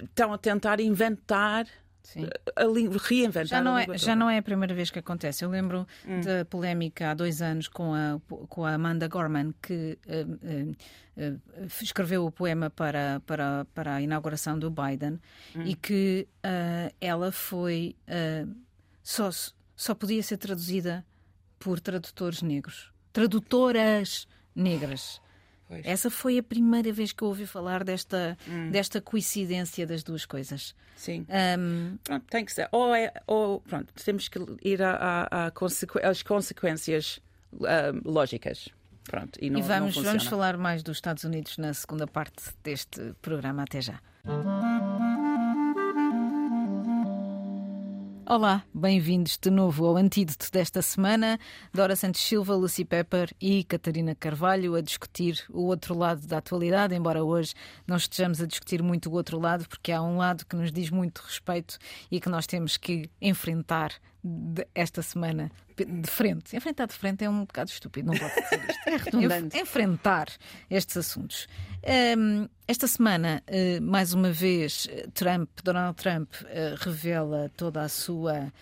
estão 0.00 0.32
a 0.32 0.38
tentar 0.38 0.80
inventar. 0.80 1.66
Sim. 2.02 2.26
A 2.56 2.64
língua, 2.64 2.98
reinventar 3.02 3.46
já 3.46 3.62
não, 3.62 3.76
é, 3.76 3.86
já 3.96 4.16
não 4.16 4.28
é 4.28 4.38
a 4.38 4.42
primeira 4.42 4.74
vez 4.74 4.90
que 4.90 4.98
acontece. 4.98 5.44
Eu 5.44 5.50
lembro 5.50 5.86
hum. 6.06 6.20
da 6.20 6.44
polémica 6.44 7.10
há 7.10 7.14
dois 7.14 7.42
anos 7.42 7.68
com 7.68 7.94
a, 7.94 8.20
com 8.48 8.64
a 8.64 8.74
Amanda 8.74 9.06
Gorman, 9.06 9.54
que 9.62 9.98
uh, 10.06 10.32
uh, 10.32 11.62
uh, 11.62 11.66
escreveu 11.82 12.24
o 12.24 12.32
poema 12.32 12.70
para, 12.70 13.20
para, 13.26 13.66
para 13.74 13.94
a 13.96 14.02
inauguração 14.02 14.58
do 14.58 14.70
Biden 14.70 15.20
hum. 15.54 15.62
e 15.64 15.74
que 15.74 16.26
ela 17.00 17.30
foi. 17.30 17.94
só, 19.02 19.30
só 19.76 19.94
podia 19.94 20.22
ser 20.22 20.38
traduzida 20.38 21.04
por 21.58 21.78
tradutores 21.78 22.42
negros. 22.42 22.92
Tradutoras 23.12 24.26
negras. 24.54 25.20
Pois. 25.70 25.86
Essa 25.86 26.10
foi 26.10 26.36
a 26.36 26.42
primeira 26.42 26.92
vez 26.92 27.12
que 27.12 27.22
eu 27.22 27.28
ouvi 27.28 27.46
falar 27.46 27.84
desta, 27.84 28.36
hum. 28.48 28.72
desta 28.72 29.00
coincidência 29.00 29.86
das 29.86 30.02
duas 30.02 30.26
coisas. 30.26 30.74
Sim. 30.96 31.24
Um... 31.30 31.96
Pronto, 32.02 32.26
tem 32.28 32.44
que 32.44 32.52
ser. 32.52 32.68
Ou, 32.72 32.92
é, 32.92 33.12
ou 33.24 33.60
pronto, 33.60 33.94
temos 34.04 34.26
que 34.26 34.40
ir 34.64 34.80
às 34.82 35.52
consequ... 35.54 36.00
consequências 36.26 37.20
lógicas. 38.04 38.68
Pronto, 39.04 39.38
e, 39.40 39.48
não, 39.48 39.60
e 39.60 39.62
vamos, 39.62 39.96
vamos 39.96 40.26
falar 40.26 40.56
mais 40.56 40.82
dos 40.82 40.96
Estados 40.96 41.22
Unidos 41.22 41.56
na 41.56 41.72
segunda 41.72 42.06
parte 42.06 42.42
deste 42.64 43.14
programa. 43.22 43.62
Até 43.62 43.80
já. 43.80 44.00
Olá, 48.32 48.64
bem-vindos 48.72 49.36
de 49.36 49.50
novo 49.50 49.84
ao 49.84 49.96
antídoto 49.96 50.52
desta 50.52 50.80
semana. 50.82 51.36
Dora 51.74 51.96
Santos 51.96 52.20
Silva, 52.20 52.54
Lucy 52.54 52.84
Pepper 52.84 53.34
e 53.40 53.64
Catarina 53.64 54.14
Carvalho 54.14 54.76
a 54.76 54.80
discutir 54.80 55.44
o 55.50 55.62
outro 55.62 55.98
lado 55.98 56.24
da 56.28 56.38
atualidade, 56.38 56.94
embora 56.94 57.24
hoje 57.24 57.54
não 57.84 57.96
estejamos 57.96 58.40
a 58.40 58.46
discutir 58.46 58.84
muito 58.84 59.10
o 59.10 59.14
outro 59.14 59.36
lado, 59.40 59.68
porque 59.68 59.90
há 59.90 60.00
um 60.00 60.18
lado 60.18 60.46
que 60.46 60.54
nos 60.54 60.70
diz 60.70 60.90
muito 60.90 61.18
respeito 61.26 61.76
e 62.08 62.20
que 62.20 62.28
nós 62.28 62.46
temos 62.46 62.76
que 62.76 63.10
enfrentar 63.20 63.94
esta 64.74 65.02
semana 65.02 65.50
de 65.76 66.10
frente. 66.10 66.54
Enfrentar 66.54 66.86
de 66.86 66.94
frente 66.94 67.24
é 67.24 67.30
um 67.30 67.44
bocado 67.44 67.70
estúpido, 67.70 68.12
não 68.12 68.18
pode 68.18 68.34
ser 68.48 68.68
isto. 68.68 68.80
É 68.90 68.96
redundante. 68.96 69.58
Enfrentar 69.58 70.28
estes 70.68 70.96
assuntos. 70.96 71.46
Um, 72.18 72.48
esta 72.66 72.86
semana, 72.86 73.42
uh, 73.48 73.82
mais 73.82 74.12
uma 74.12 74.30
vez, 74.30 74.88
Trump, 75.14 75.48
Donald 75.62 75.96
Trump 75.96 76.32
uh, 76.42 76.76
revela 76.78 77.50
toda 77.56 77.82
a 77.82 77.88
sua 77.88 78.52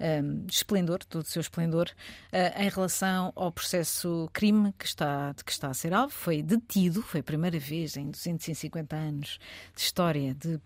um, 0.00 0.46
esplendor, 0.48 0.98
todo 1.04 1.22
o 1.22 1.28
seu 1.28 1.40
esplendor, 1.40 1.88
uh, 2.32 2.62
em 2.62 2.68
relação 2.68 3.32
ao 3.34 3.50
processo 3.50 4.28
crime 4.32 4.72
que 4.78 4.86
está, 4.86 5.32
de 5.32 5.44
que 5.44 5.52
está 5.52 5.68
a 5.68 5.74
ser 5.74 5.92
alvo. 5.92 6.12
Foi 6.12 6.42
detido, 6.42 7.02
foi 7.02 7.20
a 7.20 7.22
primeira 7.22 7.58
vez 7.58 7.96
em 7.96 8.10
250 8.10 8.96
anos 8.96 9.38
de 9.74 9.80
história 9.80 10.34
de 10.34 10.58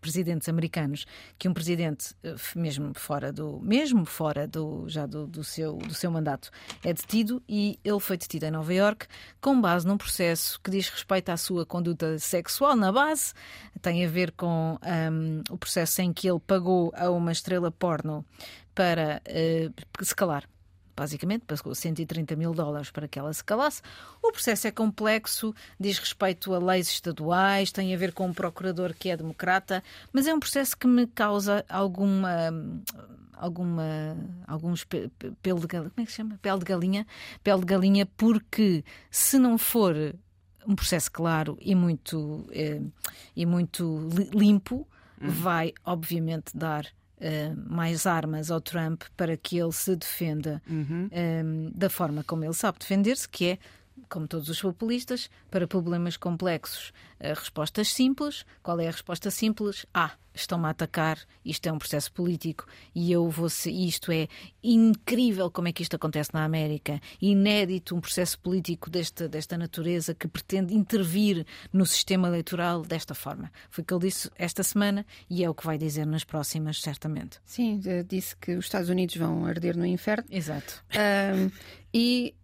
presidentes 0.00 0.48
americanos 0.48 1.06
que 1.38 1.48
um 1.48 1.54
presidente, 1.54 2.14
mesmo 2.54 2.92
fora 2.94 3.32
do, 3.32 3.60
mesmo 3.60 4.04
fora 4.04 4.46
do, 4.46 4.88
já 4.88 5.06
do, 5.06 5.26
do, 5.26 5.44
seu, 5.44 5.76
do 5.76 5.94
seu 5.94 6.10
mandato, 6.10 6.50
é 6.84 6.92
detido 6.92 7.42
e 7.48 7.78
ele 7.84 8.00
foi 8.00 8.16
detido 8.16 8.46
em 8.46 8.50
Nova 8.50 8.72
York 8.72 9.06
com 9.40 9.60
base 9.60 9.86
num 9.86 9.96
processo 9.96 10.60
que 10.60 10.70
diz 10.70 10.88
respeito 10.88 11.30
à 11.30 11.36
sua 11.36 11.66
conduta 11.66 12.18
sexual 12.18 12.76
na 12.76 12.92
base, 12.92 13.32
tem 13.80 14.04
a 14.04 14.08
ver 14.08 14.32
com 14.32 14.78
um, 14.82 15.42
o 15.50 15.58
processo 15.58 16.02
em 16.02 16.12
que 16.12 16.28
ele 16.28 16.40
pagou 16.40 16.92
a 16.94 17.10
uma 17.10 17.32
estrela 17.32 17.70
porno 17.70 18.24
para 18.74 19.22
uh, 19.28 20.04
se 20.04 20.14
calar 20.14 20.48
basicamente, 20.96 21.44
pagou 21.46 21.74
130 21.74 22.36
mil 22.36 22.52
dólares 22.52 22.90
para 22.90 23.08
que 23.08 23.18
ela 23.18 23.32
se 23.32 23.42
calasse. 23.42 23.82
O 24.22 24.30
processo 24.30 24.68
é 24.68 24.70
complexo, 24.70 25.54
diz 25.78 25.98
respeito 25.98 26.54
a 26.54 26.58
leis 26.58 26.88
estaduais, 26.88 27.72
tem 27.72 27.94
a 27.94 27.98
ver 27.98 28.12
com 28.12 28.26
um 28.26 28.32
procurador 28.32 28.94
que 28.94 29.10
é 29.10 29.16
democrata, 29.16 29.82
mas 30.12 30.26
é 30.26 30.34
um 30.34 30.40
processo 30.40 30.76
que 30.76 30.86
me 30.86 31.06
causa 31.06 31.64
alguma 31.68 32.52
alguma 33.32 34.16
alguns 34.46 34.84
pelo 35.42 35.60
de 35.60 35.66
galinha, 35.66 35.90
como 35.90 36.02
é 36.02 36.04
que 36.04 36.12
se 36.12 36.18
chama? 36.18 36.38
Pele 36.40 36.58
de 36.58 36.64
galinha, 36.64 37.06
pele 37.42 37.60
de 37.60 37.66
galinha, 37.66 38.06
porque 38.16 38.84
se 39.10 39.38
não 39.38 39.58
for 39.58 39.96
um 40.64 40.76
processo 40.76 41.10
claro 41.10 41.58
e 41.60 41.74
muito 41.74 42.46
eh, 42.52 42.80
e 43.34 43.44
muito 43.44 44.08
limpo, 44.32 44.86
uhum. 45.20 45.28
vai 45.28 45.72
obviamente 45.84 46.56
dar 46.56 46.86
Uh, 47.22 47.72
mais 47.72 48.04
armas 48.04 48.50
ao 48.50 48.60
Trump 48.60 49.04
para 49.16 49.36
que 49.36 49.56
ele 49.56 49.70
se 49.70 49.94
defenda 49.94 50.60
uhum. 50.68 51.08
um, 51.12 51.70
da 51.72 51.88
forma 51.88 52.24
como 52.24 52.44
ele 52.44 52.52
sabe 52.52 52.80
defender-se, 52.80 53.28
que 53.28 53.50
é 53.50 53.58
como 54.12 54.28
todos 54.28 54.50
os 54.50 54.60
populistas, 54.60 55.30
para 55.50 55.66
problemas 55.66 56.18
complexos. 56.18 56.92
respostas 57.18 57.88
simples. 57.88 58.44
Qual 58.62 58.78
é 58.78 58.86
a 58.86 58.90
resposta 58.90 59.30
simples? 59.30 59.86
Ah, 59.94 60.12
estão-me 60.34 60.66
a 60.66 60.70
atacar, 60.70 61.18
isto 61.42 61.66
é 61.66 61.72
um 61.72 61.78
processo 61.78 62.12
político 62.12 62.66
e 62.94 63.10
eu 63.10 63.30
vou 63.30 63.48
ser. 63.48 63.70
Isto 63.70 64.12
é 64.12 64.28
incrível 64.62 65.50
como 65.50 65.68
é 65.68 65.72
que 65.72 65.82
isto 65.82 65.96
acontece 65.96 66.28
na 66.34 66.44
América. 66.44 67.00
Inédito 67.22 67.96
um 67.96 68.02
processo 68.02 68.38
político 68.38 68.90
desta, 68.90 69.26
desta 69.26 69.56
natureza 69.56 70.14
que 70.14 70.28
pretende 70.28 70.74
intervir 70.74 71.46
no 71.72 71.86
sistema 71.86 72.28
eleitoral 72.28 72.82
desta 72.82 73.14
forma. 73.14 73.50
Foi 73.70 73.82
o 73.82 73.86
que 73.86 73.94
ele 73.94 74.08
disse 74.08 74.30
esta 74.36 74.62
semana 74.62 75.06
e 75.30 75.42
é 75.42 75.48
o 75.48 75.54
que 75.54 75.64
vai 75.64 75.78
dizer 75.78 76.06
nas 76.06 76.22
próximas, 76.22 76.82
certamente. 76.82 77.40
Sim, 77.46 77.80
disse 78.06 78.36
que 78.36 78.56
os 78.56 78.66
Estados 78.66 78.90
Unidos 78.90 79.16
vão 79.16 79.46
arder 79.46 79.74
no 79.74 79.86
inferno. 79.86 80.26
Exato. 80.30 80.84
Um, 80.92 81.50
e 81.94 82.34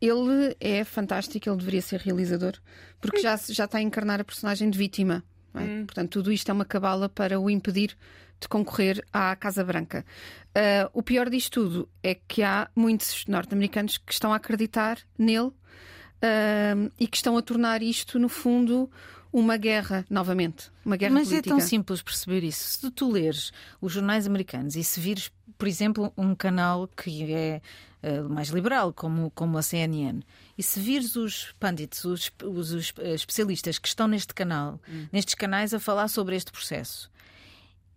ele 0.00 0.56
é 0.60 0.84
fantástico, 0.84 1.48
ele 1.48 1.56
deveria 1.56 1.82
ser 1.82 2.00
realizador, 2.00 2.54
porque 3.00 3.20
já, 3.20 3.36
já 3.36 3.64
está 3.64 3.78
a 3.78 3.82
encarnar 3.82 4.20
a 4.20 4.24
personagem 4.24 4.70
de 4.70 4.78
vítima. 4.78 5.22
É? 5.54 5.60
Hum. 5.60 5.86
Portanto, 5.86 6.10
tudo 6.10 6.32
isto 6.32 6.50
é 6.50 6.52
uma 6.52 6.64
cabala 6.64 7.08
para 7.08 7.40
o 7.40 7.48
impedir 7.48 7.96
de 8.38 8.48
concorrer 8.48 9.04
à 9.12 9.34
Casa 9.34 9.64
Branca. 9.64 10.04
Uh, 10.50 10.90
o 10.92 11.02
pior 11.02 11.30
disto 11.30 11.62
tudo 11.62 11.88
é 12.02 12.14
que 12.14 12.42
há 12.42 12.68
muitos 12.76 13.24
norte-americanos 13.26 13.98
que 13.98 14.12
estão 14.12 14.32
a 14.32 14.36
acreditar 14.36 14.98
nele 15.18 15.48
uh, 15.48 16.92
e 16.98 17.06
que 17.06 17.16
estão 17.16 17.36
a 17.36 17.42
tornar 17.42 17.82
isto, 17.82 18.18
no 18.18 18.28
fundo, 18.28 18.90
uma 19.32 19.56
guerra 19.56 20.04
novamente. 20.08 20.70
Uma 20.84 20.96
guerra 20.96 21.14
Mas 21.14 21.28
política. 21.28 21.54
é 21.54 21.56
tão 21.56 21.60
simples 21.60 22.02
perceber 22.02 22.44
isso. 22.44 22.78
Se 22.78 22.90
tu 22.90 23.10
leres 23.10 23.52
os 23.80 23.92
jornais 23.92 24.26
americanos 24.26 24.76
e 24.76 24.84
se 24.84 25.00
vires, 25.00 25.30
por 25.56 25.68
exemplo, 25.68 26.12
um 26.16 26.34
canal 26.34 26.88
que 26.88 27.32
é 27.32 27.60
uh, 28.06 28.28
mais 28.28 28.48
liberal, 28.48 28.92
como, 28.92 29.30
como 29.32 29.58
a 29.58 29.62
CNN, 29.62 30.20
e 30.56 30.62
se 30.62 30.78
vires 30.80 31.16
os 31.16 31.52
pundits, 31.58 32.04
os, 32.04 32.30
os, 32.42 32.72
os 32.72 32.94
eh, 32.98 33.14
especialistas 33.14 33.78
que 33.78 33.88
estão 33.88 34.06
neste 34.06 34.32
canal, 34.32 34.80
hum. 34.88 35.06
nestes 35.12 35.34
canais, 35.34 35.74
a 35.74 35.80
falar 35.80 36.08
sobre 36.08 36.36
este 36.36 36.52
processo, 36.52 37.10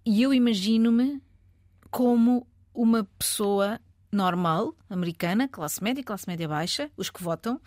e 0.06 0.22
eu 0.22 0.34
imagino-me 0.34 1.22
como 1.91 2.48
uma 2.74 3.04
pessoa 3.17 3.80
normal, 4.12 4.76
americana, 4.89 5.48
classe 5.48 5.84
média, 5.84 6.04
classe 6.04 6.28
média 6.28 6.48
baixa, 6.48 6.89
os 6.98 7.10
que 7.10 7.22
votam, 7.22 7.62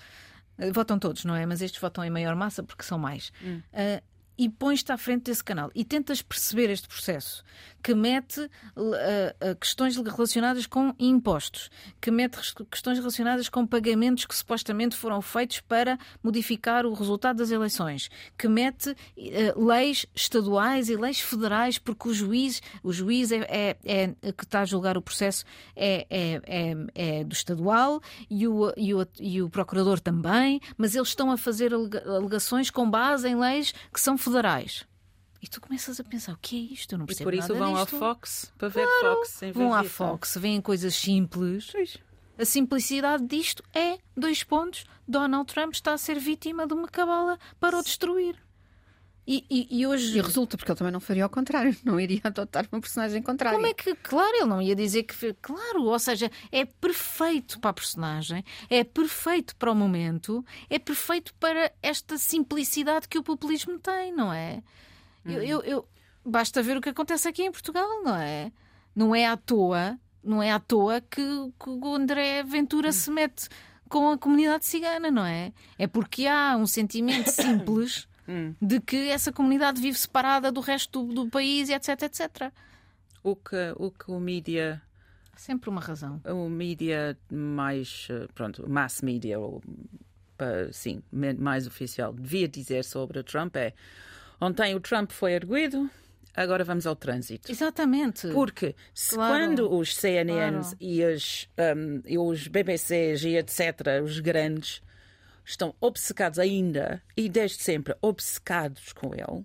eh, 0.59 0.73
votam 0.73 0.99
todos, 0.99 1.25
não 1.25 1.35
é? 1.35 1.47
Mas 1.47 1.63
estes 1.63 1.81
votam 1.81 2.05
em 2.05 2.11
maior 2.11 2.35
massa 2.35 2.63
porque 2.63 2.83
são 2.83 2.99
mais. 2.99 3.33
Hum. 3.43 3.61
Uh, 3.73 4.03
e 4.37 4.49
pões-te 4.49 4.92
à 4.92 4.97
frente 4.97 5.25
desse 5.25 5.45
canal. 5.45 5.71
E 5.75 5.85
tentas 5.85 6.23
perceber 6.23 6.71
este 6.71 6.88
processo 6.88 7.45
que 7.83 7.95
mete 7.95 8.40
uh, 8.40 8.49
uh, 8.81 9.57
questões 9.59 9.97
relacionadas 9.97 10.66
com 10.66 10.95
impostos, 10.99 11.68
que 12.01 12.11
mete 12.11 12.38
questões 12.71 12.99
relacionadas 12.99 13.49
com 13.49 13.66
pagamentos 13.66 14.25
que 14.25 14.35
supostamente 14.35 14.97
foram 14.97 15.21
feitos 15.21 15.61
para 15.61 15.99
modificar 16.23 16.87
o 16.87 16.95
resultado 16.95 17.38
das 17.38 17.51
eleições, 17.51 18.09
que 18.38 18.47
mete 18.47 18.90
uh, 18.90 19.66
leis 19.66 20.07
estaduais 20.14 20.88
e 20.88 20.97
leis 20.97 21.18
federais, 21.18 21.79
porque 21.79 22.09
o 22.09 22.14
juiz, 22.14 22.62
o 22.83 22.92
juiz 22.92 23.33
é, 23.33 23.77
é, 23.83 24.14
é 24.23 24.33
que 24.33 24.45
está 24.45 24.61
a 24.61 24.64
julgar 24.64 24.97
o 24.97 25.03
processo 25.03 25.45
é, 25.75 26.07
é, 26.09 26.40
é, 26.47 27.21
é 27.21 27.25
do 27.25 27.33
estadual 27.33 28.01
e 28.31 28.47
o, 28.47 28.73
e, 28.77 28.95
o, 28.95 29.07
e 29.18 29.42
o 29.42 29.51
procurador 29.51 29.99
também, 29.99 30.61
mas 30.77 30.95
eles 30.95 31.09
estão 31.09 31.31
a 31.31 31.37
fazer 31.37 31.73
alegações 31.75 32.71
com 32.71 32.88
base 32.88 33.29
em 33.29 33.35
leis 33.35 33.75
que 33.92 34.01
são 34.01 34.16
federais. 34.23 34.85
E 35.43 35.49
tu 35.49 35.61
começas 35.61 35.99
a 35.99 36.05
pensar, 36.05 36.33
o 36.35 36.39
que 36.41 36.57
é 36.57 36.73
isto? 36.73 36.93
Eu 36.93 36.99
não 36.99 37.07
percebo 37.07 37.31
nada 37.31 37.37
E 37.37 37.41
por 37.41 37.53
isso 37.53 37.59
vão 37.59 37.75
disto. 37.75 37.97
à 37.97 37.99
Fox 37.99 38.53
para 38.57 38.69
ver 38.69 38.87
claro, 39.01 39.17
Fox. 39.17 39.43
Em 39.43 39.53
vão 39.53 39.75
à 39.75 39.85
Fox, 39.85 40.37
veem 40.41 40.61
coisas 40.61 40.95
simples. 40.95 41.71
Pois. 41.73 41.99
A 42.39 42.45
simplicidade 42.45 43.27
disto 43.27 43.63
é, 43.75 43.99
dois 44.17 44.43
pontos, 44.45 44.85
Donald 45.07 45.53
Trump 45.53 45.75
está 45.75 45.93
a 45.93 45.99
ser 45.99 46.19
vítima 46.19 46.67
de 46.67 46.75
uma 46.75 46.89
cabala 46.89 47.39
para 47.61 47.77
o 47.79 47.83
destruir. 47.83 48.37
E, 49.27 49.45
e, 49.49 49.81
e, 49.81 49.87
hoje. 49.87 50.19
E 50.19 50.21
resulta, 50.21 50.57
porque 50.57 50.71
ele 50.71 50.79
também 50.79 50.93
não 50.93 51.01
faria 51.01 51.23
ao 51.23 51.31
contrário, 51.31 51.77
não 51.85 51.99
iria 52.01 52.21
adotar 52.25 52.67
uma 52.73 52.81
personagem 52.81 53.23
contrária. 53.23 53.57
Como 53.57 53.67
é 53.67 53.75
que, 53.75 53.95
claro, 53.95 54.37
ele 54.37 54.47
não 54.47 54.61
ia 54.61 54.75
dizer 54.75 55.05
que. 55.05 55.33
Claro, 55.41 55.85
ou 55.85 55.99
seja, 55.99 56.31
é 56.51 56.65
perfeito 56.65 57.61
para 57.61 57.71
a 57.71 57.75
personagem, 57.75 58.45
é 58.69 58.83
perfeito 58.83 59.55
para 59.57 59.71
o 59.71 59.75
momento, 59.75 60.45
é 60.69 60.79
perfeito 60.79 61.33
para 61.35 61.73
esta 61.81 62.19
simplicidade 62.19 63.09
que 63.09 63.19
o 63.19 63.23
populismo 63.23 63.79
tem, 63.79 64.13
não 64.13 64.33
é? 64.33 64.63
Eu, 65.25 65.35
uhum. 65.35 65.43
eu, 65.43 65.61
eu, 65.63 65.89
basta 66.25 66.61
ver 66.63 66.77
o 66.77 66.81
que 66.81 66.89
acontece 66.89 67.29
aqui 67.29 67.45
em 67.45 67.53
Portugal, 67.53 68.03
não 68.03 68.17
é? 68.17 68.51
Não 68.95 69.15
é 69.15 69.27
à 69.27 69.37
toa, 69.37 69.99
não 70.23 70.43
é 70.43 70.51
à 70.51 70.59
toa 70.59 71.01
que, 71.01 71.23
que 71.23 71.71
o 71.71 71.95
André 71.95 72.43
Ventura 72.43 72.89
uhum. 72.89 72.93
se 72.93 73.11
mete 73.11 73.49
com 73.89 74.11
a 74.11 74.19
comunidade 74.19 74.65
cigana, 74.65 75.11
não 75.13 75.25
é? 75.25 75.53
É 75.79 75.87
porque 75.87 76.27
há 76.27 76.57
um 76.57 76.67
sentimento 76.67 77.29
simples 77.31 78.09
hum. 78.29 78.55
de 78.61 78.81
que 78.81 79.09
essa 79.09 79.33
comunidade 79.33 79.81
vive 79.81 79.99
separada 79.99 80.51
do 80.51 80.61
resto 80.61 81.05
do, 81.05 81.25
do 81.25 81.31
país, 81.31 81.69
etc, 81.69 82.03
etc. 82.03 82.53
O 83.23 83.37
que 83.37 83.73
o, 83.77 83.91
que 83.91 84.11
o 84.11 84.19
mídia 84.19 84.83
sempre 85.37 85.71
uma 85.71 85.81
razão. 85.81 86.21
O 86.25 86.49
mídia 86.49 87.17
mais, 87.31 88.09
eh, 88.11 88.29
pronto, 88.35 88.69
mass 88.69 89.03
media, 89.03 89.41
ou, 89.41 89.63
sim, 90.73 91.03
mais 91.39 91.67
oficial, 91.67 92.13
devia 92.13 92.49
dizer 92.49 92.85
sobre 92.85 93.19
o 93.19 93.25
Trump 93.25 93.57
é 93.57 93.73
Ontem 94.43 94.75
o 94.75 94.81
Trump 94.81 95.13
foi 95.13 95.37
arguído, 95.37 95.89
agora 96.35 96.65
vamos 96.65 96.85
ao 96.85 96.97
trânsito. 96.97 97.51
Exatamente. 97.51 98.27
Porque 98.33 98.75
se 98.93 99.15
claro. 99.15 99.33
quando 99.33 99.73
os 99.73 99.95
CNNs 99.95 100.71
claro. 100.71 100.77
e, 100.81 101.05
os, 101.05 101.49
um, 101.77 102.03
e 102.05 102.19
os 102.19 102.49
BBCs 102.49 103.23
e 103.23 103.37
etc., 103.37 104.03
os 104.03 104.19
grandes, 104.19 104.83
estão 105.45 105.75
obcecados 105.81 106.39
ainda, 106.39 107.03
e 107.17 107.29
desde 107.29 107.63
sempre 107.63 107.97
obcecados 108.01 108.93
com 108.93 109.15
ele, 109.15 109.45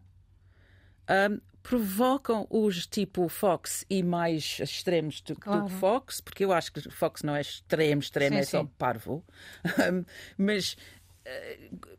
um, 1.10 1.40
provocam 1.68 2.48
os 2.50 2.88
tipo 2.88 3.28
Fox 3.28 3.86
e 3.90 4.02
mais 4.02 4.60
extremos 4.62 5.20
do, 5.22 5.36
claro. 5.36 5.64
do 5.64 5.70
Fox, 5.70 6.22
porque 6.22 6.46
eu 6.46 6.54
acho 6.54 6.72
que 6.72 6.90
Fox 6.90 7.24
não 7.24 7.36
é 7.36 7.42
extremo, 7.42 8.02
extremo, 8.02 8.36
sim, 8.36 8.40
é 8.40 8.44
só 8.44 8.70
parvo. 8.78 9.24
Um, 9.66 10.06
mas 10.38 10.78
uh, 11.26 11.98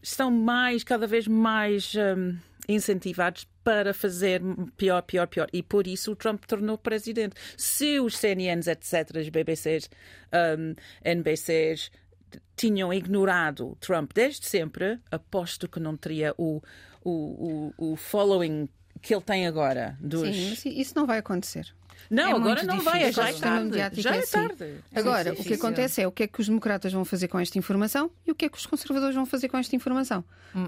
estão 0.00 0.30
mais, 0.30 0.84
cada 0.84 1.06
vez 1.06 1.26
mais 1.26 1.92
um, 1.96 2.36
incentivados 2.68 3.48
para 3.64 3.92
fazer 3.94 4.40
pior, 4.76 5.02
pior, 5.02 5.26
pior. 5.26 5.48
E 5.52 5.62
por 5.62 5.86
isso 5.86 6.12
o 6.12 6.16
Trump 6.16 6.44
tornou 6.44 6.78
presidente. 6.78 7.34
Se 7.56 7.98
os 7.98 8.16
CNNs, 8.16 8.68
etc., 8.68 9.16
os 9.16 9.28
BBCs, 9.28 9.90
um, 10.32 10.74
NBCs, 11.02 11.90
tinham 12.56 12.92
ignorado 12.92 13.76
Trump 13.80 14.12
desde 14.14 14.46
sempre, 14.46 14.98
aposto 15.10 15.68
que 15.68 15.80
não 15.80 15.96
teria 15.96 16.34
o, 16.38 16.62
o, 17.02 17.72
o, 17.78 17.92
o 17.92 17.96
following 17.96 18.68
que 19.02 19.14
ele 19.14 19.22
tem 19.22 19.46
agora. 19.46 19.96
Dos... 20.00 20.28
Sim, 20.58 20.70
isso 20.78 20.94
não 20.96 21.06
vai 21.06 21.18
acontecer. 21.18 21.74
Não, 22.10 22.28
É 22.28 22.32
agora 22.32 22.62
não 22.64 22.78
difícil. 22.78 22.92
vai, 22.92 23.12
já 23.12 23.24
O 23.24 23.26
é 23.26 23.32
tarde. 23.32 24.02
Já 24.02 24.12
é 24.14 24.16
é 24.16 24.18
assim. 24.20 24.30
tarde. 24.32 24.74
Agora, 24.94 25.24
muito 25.30 25.40
o 25.42 25.44
que 25.44 25.54
acontece 25.54 26.02
é 26.02 26.06
o 26.06 26.12
que 26.12 26.22
é 26.24 26.26
que 26.26 26.40
os 26.40 26.46
democratas 26.48 26.92
vão 26.92 27.04
fazer 27.04 27.28
com 27.28 27.38
esta 27.38 27.56
informação 27.58 28.10
e 28.26 28.30
o 28.30 28.34
que 28.34 28.44
é 28.44 28.48
que 28.48 28.58
os 28.58 28.66
conservadores 28.66 29.14
vão 29.14 29.24
fazer 29.24 29.48
com 29.48 29.56
esta 29.56 29.74
informação. 29.74 30.22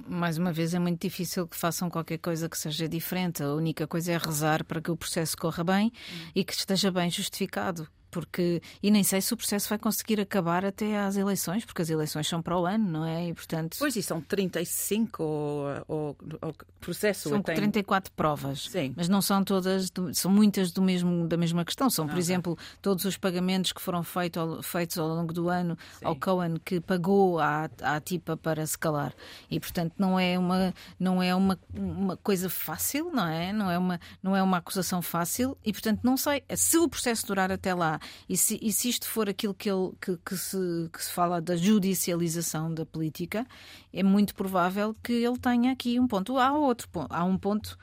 Mais 0.08 0.38
uma 0.38 0.52
vez, 0.52 0.72
é 0.72 0.78
muito 0.78 1.00
difícil 1.00 1.46
que 1.46 1.56
façam 1.56 1.90
qualquer 1.90 2.18
coisa 2.18 2.48
que 2.48 2.56
seja 2.56 2.88
diferente. 2.88 3.42
A 3.42 3.52
única 3.52 3.86
coisa 3.86 4.12
é 4.12 4.18
rezar 4.18 4.64
para 4.64 4.80
que 4.80 4.90
o 4.90 4.96
processo 4.96 5.36
corra 5.36 5.62
bem 5.62 5.92
e 6.34 6.42
que 6.42 6.54
esteja 6.54 6.90
bem 6.90 7.10
justificado. 7.10 7.86
Porque, 8.16 8.62
e 8.82 8.90
nem 8.90 9.04
sei 9.04 9.20
se 9.20 9.34
o 9.34 9.36
processo 9.36 9.68
vai 9.68 9.76
conseguir 9.76 10.18
acabar 10.18 10.64
até 10.64 10.98
às 10.98 11.18
eleições, 11.18 11.66
porque 11.66 11.82
as 11.82 11.90
eleições 11.90 12.26
são 12.26 12.40
para 12.40 12.58
o 12.58 12.64
ano, 12.64 12.88
não 12.90 13.04
é? 13.04 13.28
E 13.28 13.34
portanto 13.34 13.76
Pois, 13.78 13.94
e 13.94 14.02
são 14.02 14.22
35 14.22 15.22
ou, 15.22 15.66
ou, 15.86 16.16
ou 16.40 16.54
processo. 16.80 17.28
são 17.28 17.42
tem- 17.42 17.54
34 17.56 18.10
provas, 18.14 18.68
Sim. 18.70 18.94
mas 18.96 19.06
não 19.06 19.20
são 19.20 19.44
todas, 19.44 19.92
são 20.14 20.30
muitas 20.30 20.72
do 20.72 20.80
mesmo, 20.80 21.28
da 21.28 21.36
mesma 21.36 21.62
questão. 21.62 21.90
São, 21.90 22.08
por 22.08 22.16
exemplo, 22.16 22.56
todos 22.80 23.04
os 23.04 23.18
pagamentos 23.18 23.70
que 23.72 23.82
foram 23.82 24.02
feito 24.02 24.40
ao- 24.40 24.62
feitos 24.62 24.96
ao 24.96 25.06
longo 25.08 25.34
do 25.34 25.50
ano 25.50 25.76
ao 26.02 26.16
Cohen 26.16 26.56
que 26.64 26.80
pagou 26.80 27.38
à, 27.38 27.68
à 27.82 28.00
TIPA 28.00 28.38
para 28.38 28.66
se 28.66 28.78
calar. 28.78 29.12
E 29.50 29.60
portanto 29.60 29.92
não 29.98 30.18
é 30.18 30.38
uma 30.38 30.72
não 30.98 31.22
é 31.22 31.34
uma, 31.34 31.58
uma 31.74 32.16
coisa 32.16 32.48
fácil, 32.48 33.10
não 33.12 33.26
é? 33.26 33.52
Não 33.52 33.70
é 33.70 33.76
uma 33.76 34.00
não 34.22 34.34
é 34.34 34.42
uma 34.42 34.56
acusação 34.56 35.02
fácil 35.02 35.54
e 35.62 35.70
portanto 35.70 36.00
não 36.02 36.16
sei 36.16 36.42
se 36.54 36.78
o 36.78 36.88
processo 36.88 37.26
durar 37.26 37.52
até 37.52 37.74
lá 37.74 38.00
e 38.28 38.36
se, 38.36 38.58
e 38.60 38.72
se 38.72 38.88
isto 38.88 39.08
for 39.08 39.28
aquilo 39.28 39.54
que 39.54 39.70
ele 39.70 39.92
que, 40.00 40.16
que 40.24 40.36
se 40.36 40.56
que 40.92 41.02
se 41.02 41.10
fala 41.10 41.40
da 41.40 41.56
judicialização 41.56 42.72
da 42.72 42.84
política, 42.84 43.46
é 43.92 44.02
muito 44.02 44.34
provável 44.34 44.94
que 45.02 45.12
ele 45.12 45.38
tenha 45.38 45.72
aqui 45.72 45.98
um 45.98 46.06
ponto. 46.06 46.38
Há 46.38 46.52
outro 46.52 46.88
ponto, 46.88 47.12
há 47.12 47.24
um 47.24 47.38
ponto 47.38 47.78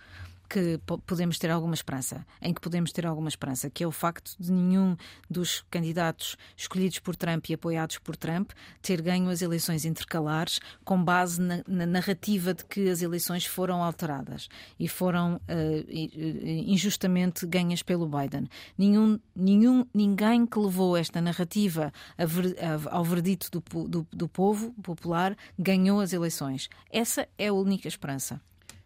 que 0.54 0.80
po- 0.86 1.00
podemos 1.00 1.40
ter 1.40 1.50
alguma 1.50 1.74
esperança, 1.74 2.26
em 2.42 2.54
que 2.54 2.62
podemos 2.62 2.92
ter 2.92 3.06
alguma 3.08 3.28
esperança, 3.30 3.70
que 3.70 3.84
é 3.84 3.88
o 3.88 3.92
facto 3.92 4.36
de 4.40 4.52
nenhum 4.52 4.96
dos 5.30 5.66
candidatos 5.72 6.38
escolhidos 6.56 7.00
por 7.00 7.16
Trump 7.16 7.50
e 7.50 7.54
apoiados 7.56 7.98
por 7.98 8.16
Trump 8.16 8.52
ter 8.82 9.02
ganho 9.02 9.30
as 9.30 9.42
eleições 9.42 9.84
intercalares 9.86 10.60
com 10.84 11.04
base 11.04 11.42
na, 11.42 11.64
na 11.68 11.86
narrativa 11.88 12.54
de 12.54 12.64
que 12.66 12.88
as 12.90 13.02
eleições 13.02 13.46
foram 13.46 13.84
alteradas 13.84 14.48
e 14.80 14.88
foram 14.88 15.42
i- 15.90 16.66
injustamente 16.72 17.46
ganhas 17.48 17.82
pelo 17.82 18.08
Biden. 18.08 18.48
Nenhum, 18.78 19.20
nenhum, 19.36 19.86
ninguém 19.94 20.46
que 20.46 20.60
levou 20.60 20.96
esta 20.96 21.20
narrativa 21.20 21.92
ver- 22.18 22.56
ao 22.92 23.04
verdito 23.04 23.50
do, 23.52 23.88
do, 23.88 24.08
do 24.12 24.28
povo 24.30 24.72
popular 24.84 25.36
ganhou 25.58 26.00
as 26.00 26.14
eleições. 26.14 26.70
Essa 26.92 27.28
é 27.38 27.48
a 27.48 27.54
única 27.54 27.88
esperança. 27.88 28.40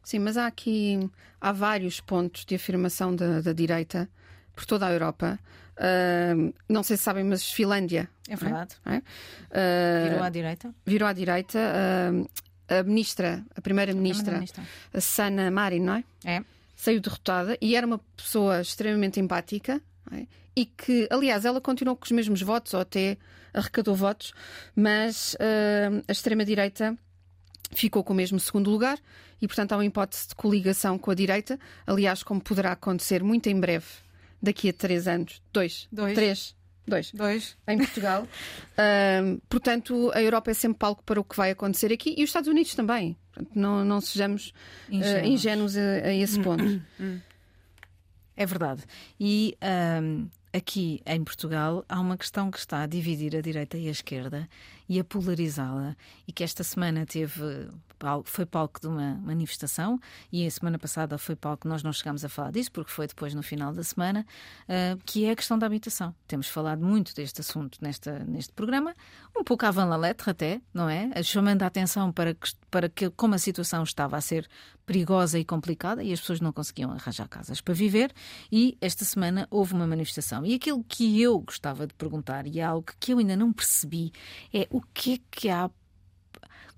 Sim, 0.08 0.20
mas 0.20 0.38
há 0.38 0.48
aqui 0.48 0.98
há 1.42 1.52
vários 1.52 2.00
pontos 2.00 2.46
de 2.46 2.56
afirmação 2.56 3.14
da, 3.14 3.42
da 3.42 3.52
direita 3.52 4.08
por 4.56 4.66
toda 4.66 4.88
a 4.88 4.94
Europa. 4.94 5.38
Ah, 5.76 6.34
não 6.70 6.82
sei 6.82 6.96
se 6.96 7.04
sabem, 7.04 7.26
mas 7.26 7.52
Finlândia 7.52 8.10
É 8.30 8.38
verdade. 8.38 8.78
é? 8.86 9.02
Ah, 9.52 10.08
Virou 10.10 10.24
à 10.24 10.30
direita? 10.30 10.74
virou 10.86 11.10
à 11.10 11.12
direita. 11.12 11.60
ah, 11.60 12.80
a 12.80 12.84
ministra, 12.84 13.44
a 13.54 13.60
primeira-ministra, 13.60 14.42
a 14.94 15.02
Sana 15.02 15.52
Marin, 15.52 15.82
não 15.82 15.96
é? 15.96 16.04
É. 16.24 16.42
Saiu 16.74 17.02
derrotada 17.02 17.58
e 17.60 17.76
era 17.76 17.86
uma 17.86 18.00
pessoa 18.16 18.62
extremamente 18.62 19.20
empática 19.20 19.82
é? 20.14 20.26
e 20.56 20.66
que, 20.66 21.06
aliás, 21.12 21.44
ela 21.44 21.60
continuou 21.60 21.98
com 21.98 22.06
os 22.06 22.12
mesmos 22.12 22.42
votos 22.42 22.74
ou 22.74 22.80
até 22.80 23.18
arrecadou 23.54 23.94
votos, 23.94 24.34
mas 24.74 25.36
ah, 25.42 26.02
a 26.08 26.12
extrema-direita 26.14 26.98
ficou 27.72 28.04
com 28.04 28.14
o 28.14 28.16
mesmo 28.16 28.40
segundo 28.40 28.70
lugar 28.70 28.98
e, 29.42 29.48
portanto, 29.48 29.74
há 29.74 29.78
uma 29.78 29.86
hipótese 29.86 30.30
de 30.30 30.36
coligação 30.36 30.98
com 30.98 31.12
a 31.12 31.16
direita, 31.16 31.60
aliás, 31.86 32.24
como 32.24 32.42
poderá 32.42 32.72
acontecer 32.72 33.24
muito 33.24 33.48
em 33.48 33.60
breve, 33.60 33.86
daqui 34.42 34.70
a 34.70 34.74
três 34.74 35.08
anos, 35.08 35.42
dois, 35.54 35.88
Dois. 35.92 36.14
três, 36.16 36.56
dois, 36.88 37.12
Dois. 37.12 37.58
em 37.68 37.78
Portugal. 37.78 38.28
Ahm, 38.78 39.38
portanto, 39.50 40.12
a 40.14 40.22
Europa 40.22 40.52
é 40.52 40.54
sempre 40.54 40.78
palco 40.80 41.04
para 41.04 41.20
o 41.20 41.24
que 41.24 41.36
vai 41.36 41.52
acontecer 41.52 41.92
aqui 41.92 42.16
e 42.18 42.24
os 42.24 42.30
Estados 42.30 42.48
Unidos 42.50 42.74
também. 42.76 43.16
Portanto, 43.34 43.52
não, 43.56 43.84
não 43.86 44.02
sejamos 44.02 44.54
Ingênuos. 44.90 45.24
ah, 45.24 45.28
ingênuos 45.28 45.78
a, 45.78 45.82
a 45.82 46.14
esse 46.14 46.40
ponto. 46.40 46.64
É 48.40 48.46
verdade. 48.46 48.84
E 49.20 49.58
aqui 50.54 51.02
em 51.06 51.24
Portugal 51.24 51.84
há 51.90 52.00
uma 52.00 52.16
questão 52.16 52.52
que 52.52 52.60
está 52.60 52.84
a 52.84 52.86
dividir 52.86 53.36
a 53.36 53.42
direita 53.42 53.78
e 53.80 53.88
a 53.88 53.92
esquerda 53.92 54.48
e 54.88 55.00
a 55.00 55.04
polarizá-la 55.04 55.96
e 56.28 56.32
que 56.32 56.44
esta 56.44 56.64
semana 56.64 57.06
teve 57.06 57.70
foi 58.26 58.46
palco 58.46 58.80
de 58.80 58.88
uma 58.88 59.16
manifestação 59.16 60.00
e 60.32 60.46
a 60.46 60.52
semana 60.52 60.78
passada 60.78 61.18
foi 61.18 61.36
palco, 61.36 61.68
nós 61.68 61.82
não 61.82 61.92
chegámos 61.92 62.24
a 62.24 62.30
falar 62.30 62.52
disso 62.52 62.72
porque 62.72 62.92
foi 62.92 63.08
depois 63.08 63.34
no 63.34 63.42
final 63.42 63.74
da 63.74 63.84
semana, 63.84 64.26
ah, 64.70 64.98
que 65.06 65.26
é 65.26 65.32
a 65.32 65.36
questão 65.36 65.58
da 65.58 65.66
habitação. 65.66 66.14
Temos 66.28 66.48
falado 66.48 66.86
muito 66.86 67.16
deste 67.16 67.42
assunto 67.42 67.80
nesta, 67.82 68.20
neste 68.20 68.54
programa, 68.54 68.94
um 69.36 69.44
pouco 69.44 69.66
à 69.66 69.72
van 69.72 69.86
la 69.86 69.98
lettre 69.98 70.30
até, 70.30 70.62
não 70.74 70.90
é? 70.90 71.12
Chamando 71.24 71.64
a 71.64 71.66
atenção 71.66 72.12
para, 72.12 72.34
que, 72.34 72.50
para 72.70 72.90
que 72.90 73.10
como 73.10 73.36
a 73.36 73.40
situação 73.40 73.84
estava 73.84 74.18
a 74.18 74.22
ser 74.22 74.48
perigosa 74.86 75.38
e 75.38 75.44
complicada 75.44 76.02
e 76.02 76.14
as 76.14 76.22
pessoas 76.22 76.40
não 76.40 76.54
conseguiam 76.54 76.92
arranjar 76.92 77.28
casas 77.28 77.60
para 77.60 77.74
viver 77.74 78.14
e 78.50 78.78
esta 78.80 79.04
semana 79.04 79.46
houve 79.52 79.74
uma 79.74 79.86
manifestação. 79.86 80.46
E 80.46 80.56
aquilo 80.56 80.84
que 80.88 81.22
eu 81.22 81.40
gostava 81.40 81.86
de 81.86 81.94
perguntar 81.94 82.48
e 82.48 82.60
é 82.60 82.64
algo 82.64 82.88
que 82.98 83.12
eu 83.12 83.18
ainda 83.20 83.36
não 83.36 83.52
percebi 83.52 84.14
é 84.54 84.66
o 84.78 84.82
que 84.94 85.14
é 85.16 85.20
que 85.32 85.50
há 85.50 85.70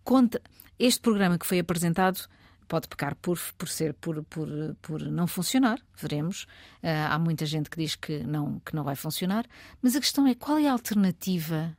conta 0.04 0.42
este 0.78 1.02
programa 1.02 1.38
que 1.38 1.46
foi 1.46 1.60
apresentado 1.60 2.20
pode 2.68 2.88
pecar 2.88 3.16
por, 3.16 3.40
por 3.58 3.68
ser 3.68 3.94
por, 3.96 4.24
por, 4.26 4.48
por 4.82 5.02
não 5.02 5.26
funcionar, 5.28 5.80
veremos. 5.98 6.46
Ah, 6.84 7.14
há 7.16 7.20
muita 7.20 7.46
gente 7.46 7.70
que 7.70 7.78
diz 7.78 7.96
que 7.96 8.20
não, 8.24 8.60
que 8.60 8.76
não 8.76 8.84
vai 8.84 8.96
funcionar, 8.96 9.46
mas 9.82 9.96
a 9.96 10.00
questão 10.00 10.28
é 10.28 10.36
qual 10.36 10.58
é 10.60 10.68
a 10.68 10.72
alternativa 10.72 11.76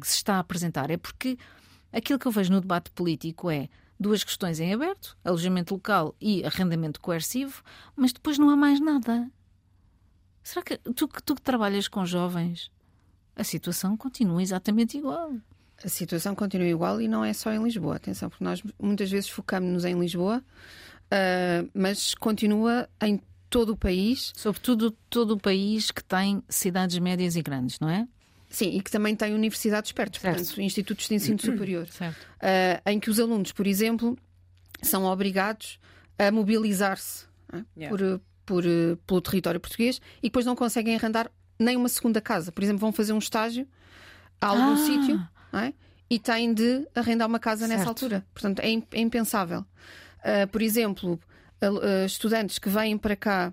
que 0.00 0.06
se 0.08 0.16
está 0.16 0.36
a 0.36 0.38
apresentar? 0.40 0.90
É 0.90 0.96
porque 0.96 1.38
aquilo 1.92 2.18
que 2.18 2.26
eu 2.26 2.32
vejo 2.32 2.50
no 2.52 2.60
debate 2.60 2.90
político 2.90 3.50
é 3.50 3.68
duas 4.00 4.24
questões 4.24 4.58
em 4.58 4.72
aberto, 4.72 5.16
alojamento 5.24 5.74
local 5.74 6.14
e 6.20 6.44
arrendamento 6.44 7.00
coercivo, 7.00 7.62
mas 7.94 8.12
depois 8.12 8.38
não 8.38 8.48
há 8.50 8.56
mais 8.56 8.80
nada. 8.80 9.30
Será 10.42 10.62
que 10.62 10.78
tu, 10.78 11.06
que- 11.08 11.22
tu 11.22 11.34
que 11.34 11.42
trabalhas 11.42 11.88
com 11.88 12.04
jovens, 12.06 12.70
a 13.36 13.44
situação 13.44 13.96
continua 13.96 14.42
exatamente 14.42 14.96
igual? 14.96 15.34
A 15.84 15.88
situação 15.88 16.34
continua 16.34 16.66
igual 16.66 17.00
e 17.00 17.06
não 17.06 17.22
é 17.22 17.32
só 17.34 17.52
em 17.52 17.62
Lisboa. 17.62 17.96
Atenção, 17.96 18.30
porque 18.30 18.42
nós 18.42 18.62
muitas 18.80 19.10
vezes 19.10 19.28
focamos-nos 19.28 19.84
em 19.84 19.98
Lisboa, 19.98 20.42
ah, 21.10 21.64
mas 21.74 22.14
continua 22.14 22.88
em 23.02 23.20
todo 23.50 23.72
o 23.72 23.76
país. 23.76 24.32
Sobretudo 24.34 24.90
todo 25.10 25.32
o 25.32 25.38
país 25.38 25.90
que 25.90 26.02
tem 26.02 26.42
cidades 26.48 26.98
médias 26.98 27.36
e 27.36 27.42
grandes, 27.42 27.78
não 27.78 27.90
é? 27.90 28.08
Sim, 28.48 28.70
e 28.70 28.80
que 28.80 28.90
também 28.90 29.14
tem 29.14 29.34
universidades 29.34 29.92
perto, 29.92 30.18
Certo. 30.18 30.36
portanto, 30.36 30.60
institutos 30.62 31.08
de 31.08 31.14
ensino 31.14 31.38
superior. 31.38 31.86
Certo. 31.92 32.26
ah, 32.40 32.90
em 32.90 32.98
que 32.98 33.10
os 33.10 33.20
alunos, 33.20 33.52
por 33.52 33.66
exemplo, 33.66 34.16
são 34.82 35.04
obrigados 35.04 35.78
a 36.18 36.30
mobilizar-se 36.30 37.26
é? 37.52 37.62
Yeah. 37.76 37.96
por, 37.96 38.20
por, 38.46 38.64
pelo 39.06 39.20
território 39.20 39.60
português 39.60 40.00
e 40.22 40.28
depois 40.28 40.46
não 40.46 40.56
conseguem 40.56 40.94
arrendar 40.94 41.30
nem 41.58 41.76
uma 41.76 41.88
segunda 41.88 42.20
casa. 42.20 42.50
Por 42.52 42.62
exemplo, 42.62 42.80
vão 42.80 42.92
fazer 42.92 43.12
um 43.12 43.18
estágio 43.18 43.66
a 44.40 44.46
algum 44.48 44.72
Ah! 44.72 44.76
sítio 44.76 45.28
é? 45.52 45.72
e 46.10 46.18
têm 46.18 46.52
de 46.54 46.86
arrendar 46.94 47.26
uma 47.28 47.38
casa 47.38 47.66
nessa 47.66 47.84
Certo. 47.84 47.88
altura. 47.88 48.26
Portanto, 48.32 48.60
é, 48.60 48.68
é 48.68 49.00
impensável. 49.00 49.64
Ah, 50.22 50.46
por 50.50 50.60
exemplo, 50.62 51.18
ah, 51.62 52.04
estudantes 52.04 52.58
que 52.58 52.68
vêm 52.68 52.96
para 52.98 53.16
cá 53.16 53.52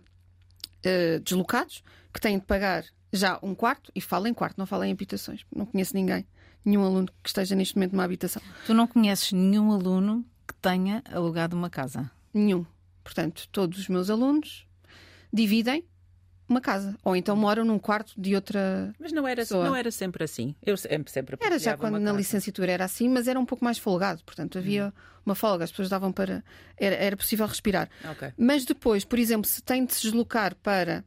ah, 0.86 1.20
deslocados, 1.24 1.84
que 2.14 2.20
têm 2.22 2.38
de 2.40 2.46
pagar 2.46 2.84
já 3.12 3.40
um 3.44 3.54
quarto, 3.56 3.92
e 3.96 4.02
falo 4.02 4.28
em 4.28 4.34
quarto, 4.34 4.58
não 4.58 4.66
falo 4.66 4.84
em 4.84 4.92
habitações. 4.92 5.46
Não 5.56 5.66
conheço 5.66 5.96
ninguém, 5.96 6.26
nenhum 6.66 6.84
aluno 6.84 7.08
que 7.22 7.30
esteja 7.30 7.56
neste 7.56 7.76
momento 7.76 7.92
numa 7.94 8.04
habitação. 8.04 8.42
Tu 8.66 8.74
não 8.74 8.88
conheces 8.88 9.32
nenhum 9.32 9.72
aluno 9.72 10.26
que 10.48 10.54
tenha 10.56 11.04
alugado 11.12 11.56
uma 11.56 11.70
casa. 11.70 12.10
Nenhum. 12.34 12.66
Portanto, 13.04 13.48
todos 13.52 13.78
os 13.80 13.88
meus 13.88 14.10
alunos 14.10 14.66
dividem 15.32 15.86
uma 16.48 16.62
casa. 16.62 16.96
Ou 17.04 17.16
então 17.16 17.36
moram 17.36 17.64
num 17.66 17.80
quarto 17.80 18.14
de 18.18 18.36
outra. 18.36 18.94
Mas 19.00 19.12
não 19.12 19.28
era, 19.28 19.42
Pessoa. 19.42 19.66
não 19.66 19.76
era 19.76 19.92
sempre 19.92 20.24
assim. 20.24 20.56
Eu 20.66 20.78
sempre, 20.78 21.12
sempre 21.12 21.38
Era 21.40 21.58
já 21.58 21.78
quando 21.78 21.94
na 22.00 22.06
casa. 22.06 22.18
licenciatura 22.18 22.72
era 22.72 22.86
assim, 22.86 23.10
mas 23.10 23.28
era 23.28 23.40
um 23.40 23.46
pouco 23.46 23.64
mais 23.64 23.78
folgado. 23.78 24.24
Portanto, 24.24 24.58
havia 24.58 24.94
uma 25.26 25.36
folga, 25.36 25.64
as 25.64 25.72
pessoas 25.72 25.90
davam 25.90 26.12
para. 26.12 26.44
Era, 26.78 26.96
era 26.96 27.18
possível 27.18 27.46
respirar. 27.46 27.90
Ok. 28.12 28.34
Mas 28.38 28.66
depois, 28.66 29.04
por 29.06 29.20
exemplo, 29.20 29.50
se 29.50 29.62
tem 29.62 29.86
de 29.86 29.94
se 29.94 30.02
deslocar 30.02 30.56
para 30.56 31.04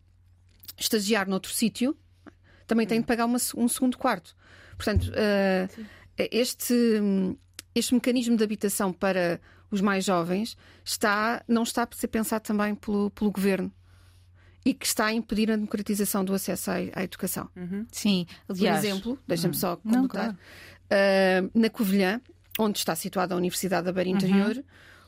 estagiar 0.78 1.28
noutro 1.28 1.52
sítio, 1.52 1.96
também 2.66 2.86
tem 2.86 3.00
de 3.00 3.06
pagar 3.06 3.26
uma 3.26 3.38
um 3.56 3.68
segundo 3.68 3.96
quarto. 3.96 4.34
Portanto, 4.76 5.10
eh, 5.14 5.68
este, 6.30 6.74
este 7.74 7.94
mecanismo 7.94 8.36
de 8.36 8.44
habitação 8.44 8.92
para 8.92 9.40
os 9.70 9.80
mais 9.80 10.04
jovens 10.04 10.56
está, 10.84 11.42
não 11.48 11.62
está 11.62 11.82
a 11.84 11.88
ser 11.94 12.08
pensado 12.08 12.42
também 12.44 12.74
pelo, 12.74 13.10
pelo 13.10 13.30
governo 13.30 13.72
e 14.66 14.74
que 14.74 14.84
está 14.84 15.06
a 15.06 15.12
impedir 15.12 15.48
a 15.50 15.54
democratização 15.54 16.24
do 16.24 16.34
acesso 16.34 16.72
à, 16.72 16.74
à 16.94 17.04
educação. 17.04 17.48
Sim, 17.92 18.26
Por 18.48 18.56
aliás. 18.56 18.84
exemplo, 18.84 19.16
deixa-me 19.26 19.54
só 19.54 19.78
Não, 19.84 20.02
completar, 20.02 20.34
claro. 20.34 20.38
ah, 20.90 21.50
na 21.54 21.70
Covilhã, 21.70 22.20
onde 22.58 22.78
está 22.78 22.96
situada 22.96 23.32
a 23.32 23.36
Universidade 23.36 23.84
da 23.84 23.92
Beira 23.92 24.10
Interior, 24.10 24.64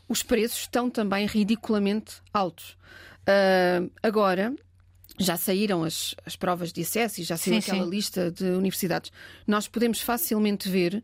os 0.08 0.22
preços 0.22 0.60
estão 0.60 0.88
também 0.88 1.26
ridiculamente 1.26 2.22
altos. 2.32 2.76
Ah, 3.26 3.82
agora, 4.00 4.54
já 5.18 5.36
saíram 5.36 5.82
as, 5.82 6.14
as 6.24 6.36
provas 6.36 6.72
de 6.72 6.82
acesso 6.82 7.20
e 7.20 7.24
já 7.24 7.36
saiu 7.36 7.60
Sim, 7.60 7.70
aquela 7.72 7.84
sim. 7.84 7.90
lista 7.90 8.30
de 8.30 8.44
universidades. 8.44 9.10
Nós 9.44 9.66
podemos 9.66 10.00
facilmente 10.00 10.68
ver 10.68 11.02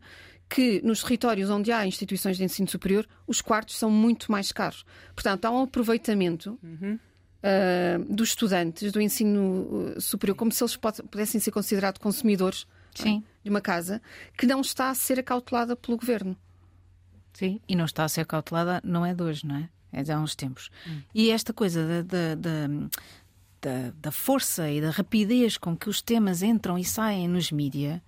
que 0.49 0.79
nos 0.81 1.01
territórios 1.01 1.49
onde 1.49 1.73
há 1.73 1.85
instituições 1.85 2.37
de 2.37 2.43
ensino 2.45 2.69
superior, 2.69 3.05
os 3.27 3.41
quartos 3.41 3.77
são 3.77 3.91
muito 3.91 4.31
mais 4.31 4.51
caros. 4.53 4.85
Portanto, 5.13 5.43
há 5.43 5.51
um 5.51 5.63
aproveitamento 5.63 6.57
ah, 7.45 8.03
dos 8.09 8.29
estudantes 8.29 8.91
do 8.91 8.99
ensino 8.99 9.93
uh, 9.95 10.01
superior, 10.01 10.35
como 10.35 10.51
se 10.51 10.63
eles 10.63 10.75
pudessem 10.75 11.39
ser 11.39 11.51
considerados 11.51 12.01
consumidores 12.01 12.65
é, 12.99 13.03
Sim. 13.03 13.23
de 13.43 13.49
uma 13.49 13.61
casa, 13.61 14.01
que 14.37 14.45
não 14.47 14.61
está 14.61 14.89
a 14.89 14.95
ser 14.95 15.19
acautelada 15.19 15.75
pelo 15.75 15.97
governo. 15.97 16.35
Sim, 17.33 17.59
e 17.67 17.75
não 17.75 17.85
está 17.85 18.03
a 18.05 18.09
ser 18.09 18.25
cautelada, 18.25 18.81
não 18.83 19.05
é 19.05 19.13
de 19.13 19.21
hoje, 19.21 19.45
não 19.45 19.57
é? 19.57 19.69
É 19.91 20.03
de 20.03 20.11
há 20.11 20.19
uns 20.19 20.35
tempos. 20.35 20.69
E 21.13 21.29
esta 21.31 21.53
coisa 21.53 21.85
da, 21.85 22.01
da, 22.01 22.35
da, 22.35 22.67
da- 23.61 23.93
da 24.01 24.11
força 24.11 24.69
e 24.69 24.79
da 24.81 24.89
rapidez 24.89 25.57
com 25.57 25.75
que 25.75 25.89
os 25.89 26.01
temas 26.01 26.41
entram 26.41 26.77
e 26.77 26.83
saem 26.85 27.27
nos 27.27 27.51
mídia 27.51 28.01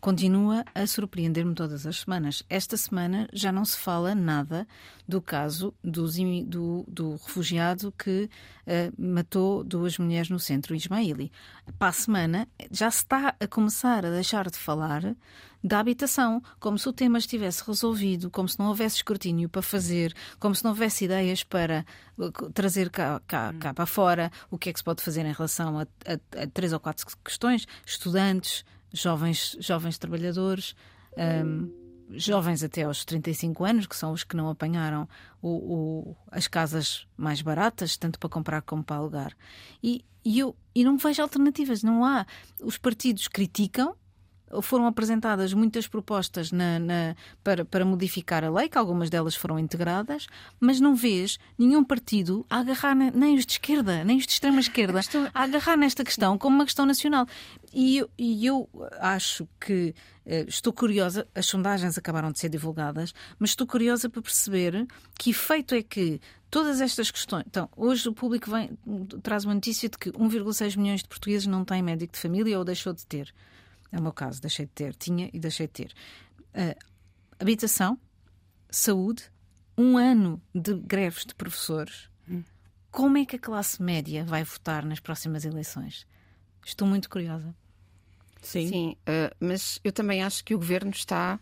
continua 0.00 0.64
a 0.74 0.86
surpreender-me 0.86 1.54
todas 1.54 1.86
as 1.86 2.00
semanas. 2.00 2.42
Esta 2.48 2.76
semana 2.76 3.28
já 3.32 3.50
não 3.50 3.64
se 3.64 3.76
fala 3.78 4.14
nada 4.14 4.66
do 5.06 5.20
caso 5.20 5.74
imi- 6.16 6.44
do, 6.44 6.84
do 6.86 7.12
refugiado 7.16 7.92
que 7.92 8.30
eh, 8.66 8.92
matou 8.98 9.64
duas 9.64 9.98
mulheres 9.98 10.28
no 10.30 10.38
centro 10.38 10.74
Ismaili. 10.74 11.32
Para 11.78 11.88
a 11.88 11.92
semana 11.92 12.48
já 12.70 12.90
se 12.90 12.98
está 12.98 13.34
a 13.40 13.46
começar 13.46 14.04
a 14.06 14.10
deixar 14.10 14.48
de 14.50 14.56
falar 14.58 15.16
da 15.64 15.80
habitação, 15.80 16.40
como 16.60 16.78
se 16.78 16.88
o 16.88 16.92
tema 16.92 17.18
estivesse 17.18 17.64
resolvido, 17.66 18.30
como 18.30 18.48
se 18.48 18.56
não 18.60 18.66
houvesse 18.68 18.96
escrutínio 18.96 19.48
para 19.48 19.60
fazer, 19.62 20.14
como 20.38 20.54
se 20.54 20.62
não 20.62 20.70
houvesse 20.70 21.06
ideias 21.06 21.42
para 21.42 21.84
uh, 22.16 22.30
trazer 22.52 22.88
cá, 22.90 23.20
cá, 23.26 23.52
cá 23.58 23.74
para 23.74 23.84
fora 23.86 24.30
o 24.52 24.56
que 24.56 24.68
é 24.70 24.72
que 24.72 24.78
se 24.78 24.84
pode 24.84 25.02
fazer 25.02 25.26
em 25.26 25.32
relação 25.32 25.76
a, 25.80 25.82
a- 25.82 26.42
a 26.42 26.46
três 26.46 26.72
ou 26.72 26.78
quatro 26.78 27.04
questões: 27.24 27.66
estudantes, 27.84 28.64
jovens, 28.92 29.56
jovens 29.60 29.98
trabalhadores. 29.98 30.74
um, 31.16 31.86
Jovens 32.10 32.62
até 32.64 32.84
aos 32.84 33.04
35 33.04 33.66
anos, 33.66 33.86
que 33.86 33.94
são 33.94 34.12
os 34.12 34.24
que 34.24 34.34
não 34.34 34.48
apanharam 34.48 35.06
o- 35.42 35.48
o- 36.10 36.16
as 36.30 36.48
casas 36.48 37.06
mais 37.18 37.42
baratas, 37.42 37.98
tanto 37.98 38.18
para 38.18 38.30
comprar 38.30 38.62
como 38.62 38.82
para 38.82 38.96
alugar. 38.96 39.36
E, 39.82 40.02
e 40.24 40.38
eu 40.38 40.56
e 40.74 40.82
não 40.84 40.96
vejo 40.96 41.20
alternativas, 41.20 41.82
não 41.82 42.02
há. 42.02 42.24
Os 42.62 42.78
partidos 42.78 43.28
criticam, 43.28 43.94
foram 44.62 44.86
apresentadas 44.86 45.52
muitas 45.52 45.86
propostas 45.86 46.50
na- 46.52 46.78
na- 46.78 47.16
para, 47.44 47.64
para 47.64 47.84
modificar 47.84 48.44
a 48.44 48.50
lei, 48.50 48.68
que 48.68 48.78
algumas 48.78 49.10
delas 49.10 49.34
foram 49.34 49.58
integradas, 49.58 50.26
mas 50.60 50.80
não 50.80 50.94
vês 50.94 51.38
nenhum 51.58 51.84
partido 51.84 52.44
a 52.48 52.58
agarrar, 52.60 52.94
ne- 52.94 53.10
nem 53.10 53.36
os 53.36 53.44
de 53.46 53.52
esquerda, 53.52 54.04
nem 54.04 54.16
os 54.18 54.26
de 54.26 54.32
extrema 54.32 54.60
esquerda, 54.60 55.00
a 55.34 55.42
agarrar 55.42 55.76
nesta 55.76 56.04
questão 56.04 56.36
como 56.38 56.56
uma 56.56 56.64
questão 56.64 56.86
nacional. 56.86 57.26
E 57.72 57.98
eu, 57.98 58.10
e 58.18 58.46
eu 58.46 58.68
acho 59.00 59.46
que 59.60 59.94
eh, 60.24 60.44
estou 60.48 60.72
curiosa, 60.72 61.26
as 61.34 61.46
sondagens 61.46 61.96
acabaram 61.98 62.30
de 62.32 62.38
ser 62.38 62.48
divulgadas, 62.48 63.12
mas 63.38 63.50
estou 63.50 63.66
curiosa 63.66 64.08
para 64.08 64.20
perceber 64.22 64.86
que 65.18 65.30
efeito 65.30 65.74
é 65.74 65.82
que 65.82 66.20
todas 66.50 66.80
estas 66.80 67.10
questões. 67.10 67.44
Então, 67.46 67.68
hoje 67.76 68.08
o 68.08 68.12
público 68.14 68.50
vem, 68.50 68.70
traz 69.22 69.44
uma 69.44 69.54
notícia 69.54 69.88
de 69.88 69.98
que 69.98 70.10
1,6 70.12 70.76
milhões 70.76 71.02
de 71.02 71.08
portugueses 71.08 71.46
não 71.46 71.64
têm 71.64 71.82
médico 71.82 72.12
de 72.14 72.18
família 72.18 72.58
ou 72.58 72.64
deixou 72.64 72.92
de 72.94 73.04
ter. 73.06 73.32
É 73.90 73.98
o 73.98 74.02
meu 74.02 74.12
caso, 74.12 74.40
deixei 74.40 74.66
de 74.66 74.72
ter, 74.72 74.94
tinha 74.94 75.30
e 75.32 75.38
deixei 75.40 75.66
de 75.66 75.72
ter. 75.72 75.94
Ah, 76.54 76.74
habitação, 77.40 77.98
saúde, 78.70 79.24
um 79.76 79.96
ano 79.96 80.42
de 80.54 80.74
greves 80.74 81.24
de 81.24 81.34
professores. 81.34 82.08
Como 82.90 83.16
é 83.18 83.24
que 83.24 83.36
a 83.36 83.38
classe 83.38 83.82
média 83.82 84.24
vai 84.24 84.42
votar 84.44 84.84
nas 84.84 84.98
próximas 85.00 85.44
eleições? 85.44 86.06
Estou 86.64 86.86
muito 86.88 87.08
curiosa. 87.08 87.54
Sim. 88.42 88.68
Sim, 88.68 88.96
eh, 89.06 89.34
mas 89.40 89.78
eu 89.84 89.92
também 89.92 90.22
acho 90.22 90.44
que 90.44 90.54
o 90.54 90.58
governo 90.58 90.90
está. 90.90 91.38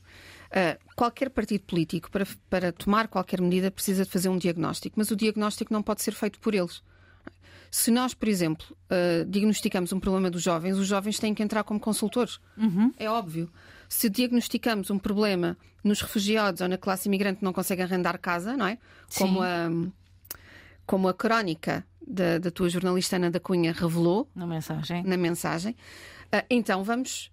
eh, 0.50 0.78
qualquer 0.94 1.30
partido 1.30 1.64
político, 1.64 2.10
para, 2.10 2.26
para 2.48 2.72
tomar 2.72 3.08
qualquer 3.08 3.40
medida, 3.40 3.70
precisa 3.70 4.04
de 4.04 4.10
fazer 4.10 4.28
um 4.28 4.38
diagnóstico, 4.38 4.94
mas 4.98 5.10
o 5.10 5.16
diagnóstico 5.16 5.72
não 5.72 5.82
pode 5.82 6.02
ser 6.02 6.12
feito 6.12 6.38
por 6.40 6.54
eles. 6.54 6.82
Se 7.70 7.90
nós, 7.90 8.14
por 8.14 8.28
exemplo, 8.28 8.66
eh, 8.90 9.24
diagnosticamos 9.28 9.92
um 9.92 10.00
problema 10.00 10.30
dos 10.30 10.42
jovens, 10.42 10.76
os 10.78 10.86
jovens 10.86 11.18
têm 11.18 11.34
que 11.34 11.42
entrar 11.42 11.62
como 11.64 11.78
consultores. 11.80 12.40
É 12.98 13.08
óbvio. 13.10 13.50
Se 13.88 14.08
diagnosticamos 14.10 14.90
um 14.90 14.98
problema 14.98 15.56
nos 15.84 16.00
refugiados 16.00 16.60
ou 16.60 16.68
na 16.68 16.76
classe 16.78 17.08
imigrante 17.08 17.38
que 17.38 17.44
não 17.44 17.52
consegue 17.52 17.82
arrendar 17.82 18.18
casa, 18.18 18.56
não 18.56 18.66
é? 18.66 18.78
Como 19.16 19.40
a, 19.42 19.68
como 20.84 21.08
a 21.08 21.14
crónica 21.14 21.86
da, 22.06 22.38
da 22.38 22.50
tua 22.50 22.68
jornalista 22.68 23.16
Ana 23.16 23.30
da 23.30 23.38
Cunha 23.40 23.72
revelou, 23.72 24.28
Na 24.34 24.46
mensagem. 24.46 25.02
na 25.04 25.16
mensagem. 25.16 25.76
Ah, 26.32 26.44
então 26.50 26.82
vamos 26.82 27.30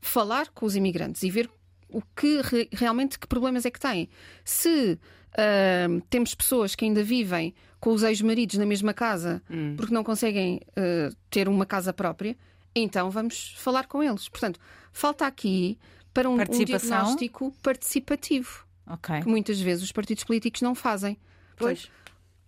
falar 0.00 0.48
com 0.50 0.66
os 0.66 0.76
imigrantes 0.76 1.22
e 1.24 1.30
ver 1.30 1.50
o 1.88 2.02
que 2.16 2.40
re- 2.42 2.68
realmente 2.72 3.18
que 3.18 3.26
problemas 3.26 3.64
é 3.64 3.70
que 3.70 3.80
têm. 3.80 4.08
Se 4.44 4.98
ah, 5.36 5.86
temos 6.10 6.34
pessoas 6.34 6.74
que 6.74 6.84
ainda 6.84 7.02
vivem 7.02 7.54
com 7.80 7.92
os 7.92 8.02
ex-maridos 8.02 8.56
na 8.56 8.66
mesma 8.66 8.92
casa 8.94 9.42
porque 9.76 9.92
não 9.94 10.02
conseguem 10.02 10.60
ah, 10.76 11.10
ter 11.30 11.48
uma 11.48 11.66
casa 11.66 11.92
própria, 11.92 12.36
então 12.74 13.10
vamos 13.10 13.54
falar 13.58 13.86
com 13.86 14.02
eles. 14.02 14.28
Portanto, 14.28 14.58
falta 14.92 15.26
aqui 15.26 15.78
para 16.12 16.28
um, 16.28 16.34
um 16.40 16.64
diagnóstico 16.64 17.52
participativo 17.62 18.64
Ok. 18.86 19.20
que 19.22 19.28
muitas 19.28 19.60
vezes 19.60 19.84
os 19.84 19.92
partidos 19.92 20.24
políticos 20.24 20.62
não 20.62 20.74
fazem. 20.74 21.18
Pois. 21.56 21.90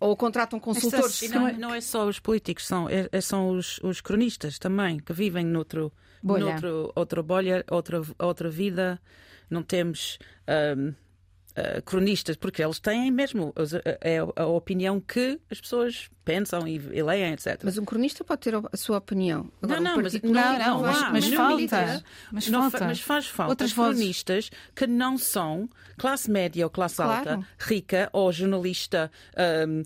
Ou 0.01 0.17
contratam 0.17 0.61
consultores. 0.61 1.21
E 1.23 1.29
não 1.29 1.49
é, 1.49 1.53
não 1.55 1.75
é 1.75 1.81
só 1.81 2.07
os 2.07 2.21
políticos, 2.21 2.67
são, 2.67 2.89
é- 2.89 3.09
é- 3.11 3.21
são 3.21 3.51
os, 3.51 3.79
os 3.83 4.01
cronistas 4.01 4.57
também, 4.59 4.99
que 5.01 5.13
vivem 5.13 5.45
noutro, 5.45 5.93
Bolha. 6.23 6.45
noutro, 6.45 6.93
outra 6.95 7.23
bolha, 7.23 7.65
outra, 7.71 8.01
outra 8.19 8.49
vida. 8.49 9.01
Não 9.51 9.63
temos 9.63 10.19
ahm, 10.47 10.93
ah, 11.57 11.81
cronistas, 11.83 12.37
porque 12.37 12.63
eles 12.63 12.79
têm 12.79 13.11
mesmo 13.11 13.53
os- 13.57 13.75
a, 13.75 13.81
é 14.01 14.19
a 14.37 14.47
opinião 14.47 15.01
que 15.01 15.41
as 15.51 15.61
pessoas 15.61 16.09
pensam 16.25 16.69
e, 16.69 16.77
e 16.77 17.03
leem, 17.03 17.33
etc. 17.33 17.61
Mas 17.65 17.79
um 17.79 17.85
cronista 17.85 18.23
pode 18.23 18.43
ter 18.43 18.55
a 18.55 18.77
sua 18.77 18.99
opinião. 18.99 19.51
Agora, 19.63 19.81
não, 19.81 19.93
um 19.93 19.97
não, 19.97 20.03
mas, 20.03 20.13
partido 20.13 20.33
não, 20.33 20.59
não, 20.59 20.83
mas, 20.83 21.13
mas 21.13 21.31
na 21.31 21.37
falta. 21.37 22.05
Mas 22.31 22.49
não 22.49 22.61
falta. 22.63 22.79
fa- 22.79 22.85
mas 22.87 23.01
faz 23.01 23.27
falta 23.27 23.53
Outras 23.53 23.73
vozes. 23.73 23.97
cronistas 23.99 24.51
que 24.77 24.87
não 24.87 25.17
são 25.19 25.69
classe 25.97 26.31
média 26.31 26.65
ou 26.65 26.71
classe 26.71 26.97
Claro. 26.97 27.31
alta, 27.31 27.47
rica 27.59 28.09
ou 28.13 28.31
jornalista 28.31 29.11
ahm, 29.37 29.83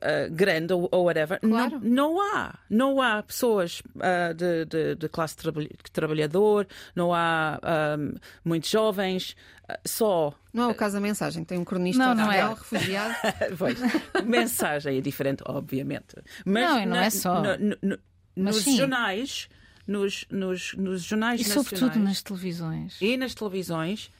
ah, 0.00 0.28
grande 0.30 0.72
ou, 0.72 0.88
ou 0.92 1.04
whatever. 1.04 1.40
Claro. 1.40 1.80
Não, 1.82 2.14
não 2.14 2.20
há. 2.36 2.58
Não 2.68 3.00
há 3.02 3.22
pessoas 3.22 3.82
ah, 4.00 4.32
de, 4.32 4.64
de- 4.64 4.94
de 4.94 5.08
classe 5.08 5.36
traba- 5.36 5.66
trabalhador, 5.92 6.66
não 6.94 7.12
há 7.14 7.58
ahm, 7.62 8.14
muitos 8.44 8.70
jovens, 8.70 9.36
ah, 9.68 9.78
só. 9.86 10.32
Não 10.52 10.64
é 10.64 10.66
o 10.68 10.74
caso 10.74 10.94
da 10.94 11.00
mensagem, 11.00 11.44
tem 11.44 11.58
um 11.58 11.64
cronista 11.64 12.02
Não, 12.04 12.14
não 12.14 12.32
é. 12.32 12.48
refugiado. 12.48 13.14
Pois, 13.58 13.78
mensagem 14.24 14.98
é 14.98 15.00
diferente, 15.00 15.42
obviamente. 15.46 16.16
Mas 16.44 16.64
Não, 16.64 16.80
não 16.80 16.86
na- 16.96 17.04
é 17.04 17.10
só. 17.10 17.42
no- 17.42 17.76
no- 17.82 17.98
nos 18.36 18.56
sim. 18.62 18.76
jornais, 18.76 19.48
nos, 19.86 20.24
nos, 20.30 20.74
nos 20.74 21.02
jornais 21.02 21.40
E 21.40 21.44
sobretudo 21.44 21.98
nas 21.98 22.22
televisões. 22.22 22.96
e 23.00 23.16
nas 23.16 23.34
televisões, 23.34 24.10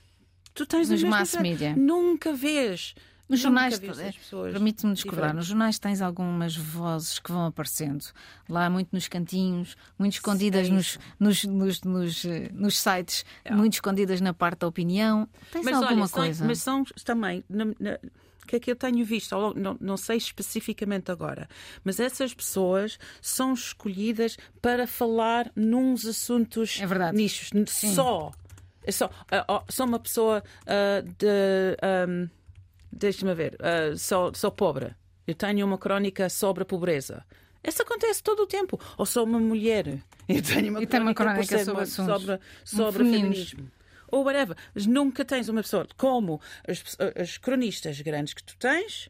tu 0.55 0.67
tens 0.67 0.89
Nos 0.91 1.03
mass 1.05 1.35
media. 1.37 1.75
Nunca 1.77 2.33
vês. 2.33 2.95
Nos 3.31 3.39
jornais, 3.39 3.79
pessoas 3.79 4.53
permite-me 4.53 4.93
discordar, 4.93 5.33
nos 5.33 5.47
jornais 5.47 5.79
tens 5.79 6.03
algumas 6.03 6.57
vozes 6.57 7.21
que 7.21 7.31
vão 7.31 7.47
aparecendo. 7.47 8.05
Lá 8.49 8.69
muito 8.69 8.89
nos 8.93 9.07
cantinhos, 9.07 9.77
muito 9.97 10.15
escondidas 10.15 10.67
é 10.67 10.71
nos, 10.71 10.99
nos, 11.19 11.45
nos, 11.45 12.25
nos, 12.53 12.77
sites, 12.77 13.25
muito 13.49 13.75
escondidas 13.75 14.21
na 14.21 14.35
parte 14.35 14.59
da 14.59 14.67
opinião. 14.67 15.29
Tens 15.53 15.65
alguma 15.69 16.09
coisa? 16.09 16.45
mas 16.45 16.59
são 16.59 16.83
também. 17.05 17.45
o 17.49 18.47
que 18.49 18.57
é 18.57 18.61
que 18.61 18.73
eu 18.73 18.75
tenho 18.75 19.05
visto? 19.05 19.55
Não, 19.55 19.77
não 19.81 19.97
sei 19.97 20.17
especificamente 20.17 21.13
agora, 21.13 21.49
mas 21.85 22.01
essas 22.01 22.35
pessoas 22.35 22.99
são 23.23 23.55
escolhidas 23.55 24.37
para 24.61 24.89
falar 24.89 25.53
nos 25.55 26.05
assuntos 26.05 26.81
É 26.81 26.87
verdade. 26.87 27.17
nichos. 27.17 27.51
Só. 27.69 28.33
É 28.83 28.91
só, 28.91 29.11
ah, 29.31 29.45
ah, 29.47 29.63
sou 29.69 29.87
uma 29.87 30.01
pessoa 30.01 30.43
ah, 30.67 31.03
de. 31.03 31.77
ahm, 31.81 32.29
Deixa-me 32.93 33.35
ver. 33.35 33.57
ah, 33.61 33.97
sou, 33.97 34.33
sou 34.35 34.51
pobre. 34.51 34.95
Eu 35.27 35.35
tenho 35.35 35.67
uma 35.67 35.79
crónica 35.79 36.29
sobre 36.29 36.63
a 36.63 36.67
pobreza. 36.67 37.25
Isso 37.63 37.83
acontece 37.83 38.23
todo 38.23 38.41
o 38.43 38.47
tempo. 38.47 38.81
Ou 38.97 39.05
sou 39.07 39.25
uma 39.25 39.39
mulher. 39.39 40.03
Eu 40.29 40.43
tenho 40.43 40.71
uma 40.71 40.83
E 40.83 40.87
tem 40.87 41.01
uma 41.01 41.15
crónica, 41.15 41.47
crónica 41.47 41.65
sobre 41.65 41.83
assuntos 41.83 42.23
sobre, 42.23 42.41
sobre 42.65 43.05
femininos. 43.05 43.51
feminismo 43.51 43.71
ou 44.13 44.25
whatever. 44.25 44.57
Mas 44.75 44.87
nunca 44.87 45.25
tens 45.25 45.49
uma 45.49 45.63
pessoa 45.63 45.87
como 45.97 46.41
as, 46.67 46.83
as 47.21 47.39
cronistas 47.39 48.01
grandes 48.01 48.35
que 48.35 48.43
tu 48.43 48.57
tens. 48.57 49.09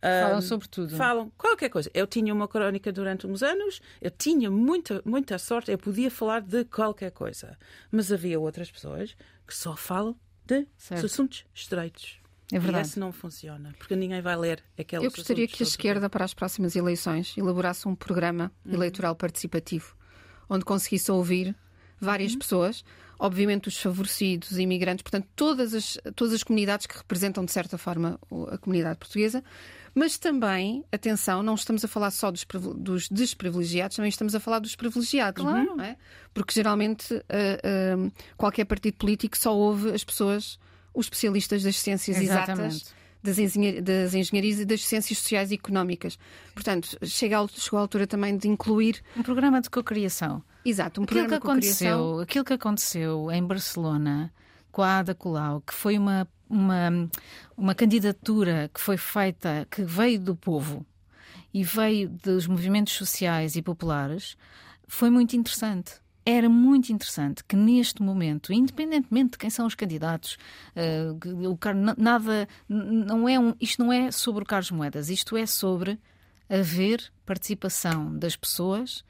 Falam 0.00 0.38
ahm, 0.38 0.40
sobre 0.40 0.66
tudo. 0.68 0.96
Falam 0.96 1.30
qualquer 1.36 1.68
coisa. 1.68 1.90
Eu 1.92 2.06
tinha 2.06 2.32
uma 2.32 2.48
crónica 2.48 2.90
durante 2.90 3.26
uns 3.26 3.42
anos, 3.42 3.82
eu 4.00 4.10
tinha 4.10 4.50
muita, 4.50 5.02
muita 5.04 5.38
sorte, 5.38 5.70
eu 5.70 5.76
podia 5.76 6.10
falar 6.10 6.40
de 6.40 6.64
qualquer 6.64 7.10
coisa. 7.10 7.58
Mas 7.90 8.10
havia 8.10 8.40
outras 8.40 8.70
pessoas 8.70 9.14
que 9.46 9.54
só 9.54 9.76
falam 9.76 10.16
de 10.46 10.66
Certo. 10.78 11.04
assuntos 11.04 11.44
estreitos. 11.54 12.18
É 12.52 12.58
verdade. 12.58 12.86
E 12.86 12.90
esse 12.90 12.98
não 12.98 13.12
funciona, 13.12 13.74
porque 13.78 13.94
ninguém 13.94 14.20
vai 14.20 14.36
ler 14.36 14.62
aqueles 14.78 15.04
Eu 15.04 15.10
gostaria 15.10 15.46
que 15.46 15.62
a 15.62 15.66
esquerda, 15.66 16.08
para 16.10 16.24
as 16.24 16.34
próximas 16.34 16.74
eleições, 16.74 17.36
elaborasse 17.36 17.86
um 17.86 17.94
programa 17.94 18.50
uhum. 18.64 18.74
eleitoral 18.74 19.14
participativo, 19.14 19.94
onde 20.48 20.64
conseguisse 20.64 21.10
ouvir 21.10 21.54
várias 22.00 22.32
uhum. 22.32 22.38
pessoas, 22.38 22.84
obviamente 23.18 23.68
os 23.68 23.80
favorecidos, 23.80 24.58
imigrantes, 24.58 25.02
portanto, 25.02 25.28
todas 25.36 25.74
as, 25.74 25.98
todas 26.16 26.34
as 26.34 26.42
comunidades 26.42 26.86
que 26.86 26.96
representam, 26.96 27.44
de 27.44 27.52
certa 27.52 27.76
forma, 27.76 28.18
a 28.50 28.58
comunidade 28.58 28.98
portuguesa, 28.98 29.44
mas 29.94 30.18
também, 30.18 30.84
atenção, 30.90 31.42
não 31.42 31.54
estamos 31.54 31.84
a 31.84 31.88
falar 31.88 32.10
só 32.10 32.30
dos, 32.30 32.46
dos 32.78 33.08
desprivilegiados, 33.08 33.96
também 33.96 34.08
estamos 34.08 34.34
a 34.34 34.40
falar 34.40 34.60
dos 34.60 34.74
privilegiados, 34.74 35.42
claro. 35.42 35.76
não 35.76 35.84
é? 35.84 35.96
Porque 36.32 36.54
geralmente 36.54 37.12
uh, 37.12 37.18
uh, 37.18 38.12
qualquer 38.36 38.64
partido 38.64 38.96
político 38.96 39.36
só 39.36 39.54
ouve 39.54 39.90
as 39.90 40.04
pessoas 40.04 40.58
os 40.94 41.06
especialistas 41.06 41.62
das 41.62 41.76
ciências 41.76 42.16
Exatamente. 42.16 42.76
exatas, 42.76 42.94
das, 43.22 43.38
engenhar 43.38 43.82
das, 43.82 44.14
engenharias 44.14 44.60
e 44.60 44.64
das 44.64 44.84
ciências 44.84 45.18
sociais 45.18 45.50
e 45.50 45.54
económicas. 45.54 46.18
Portanto, 46.54 46.96
chega 47.04 47.40
a, 47.40 47.48
chegou 47.48 47.78
a 47.78 47.82
altura 47.82 48.06
também 48.06 48.36
de 48.36 48.48
incluir. 48.48 49.02
Um 49.16 49.22
programa 49.22 49.60
de 49.60 49.70
cocriação. 49.70 50.42
Exato, 50.64 51.00
um 51.00 51.04
aquilo 51.04 51.20
programa 51.20 51.40
que 51.40 51.46
aconteceu, 51.46 52.20
Aquilo 52.20 52.44
que 52.44 52.52
aconteceu 52.52 53.30
em 53.30 53.42
Barcelona 53.42 54.32
com 54.70 54.82
a 54.82 54.98
Ada 54.98 55.14
Colau, 55.14 55.60
que 55.62 55.74
foi 55.74 55.98
uma, 55.98 56.28
uma, 56.48 57.10
uma 57.56 57.74
candidatura 57.74 58.70
que 58.72 58.80
foi 58.80 58.96
feita, 58.96 59.66
que 59.70 59.82
veio 59.82 60.20
do 60.20 60.36
povo 60.36 60.86
e 61.52 61.64
veio 61.64 62.08
dos 62.08 62.46
movimentos 62.46 62.92
sociais 62.92 63.56
e 63.56 63.62
populares, 63.62 64.36
foi 64.86 65.10
muito 65.10 65.34
interessante 65.34 65.94
era 66.30 66.48
muito 66.48 66.92
interessante 66.92 67.44
que 67.44 67.56
neste 67.56 68.02
momento, 68.02 68.52
independentemente 68.52 69.32
de 69.32 69.38
quem 69.38 69.50
são 69.50 69.66
os 69.66 69.74
candidatos, 69.74 70.36
uh, 70.76 71.48
o, 71.48 71.58
nada, 71.96 72.48
não 72.68 73.28
é 73.28 73.38
um, 73.38 73.54
isto 73.60 73.82
não 73.82 73.92
é 73.92 74.10
sobre 74.10 74.42
o 74.42 74.46
Carlos 74.46 74.70
Moedas, 74.70 75.08
isto 75.08 75.36
é 75.36 75.46
sobre 75.46 75.98
haver 76.48 77.12
participação 77.24 78.16
das 78.18 78.36
pessoas 78.36 79.04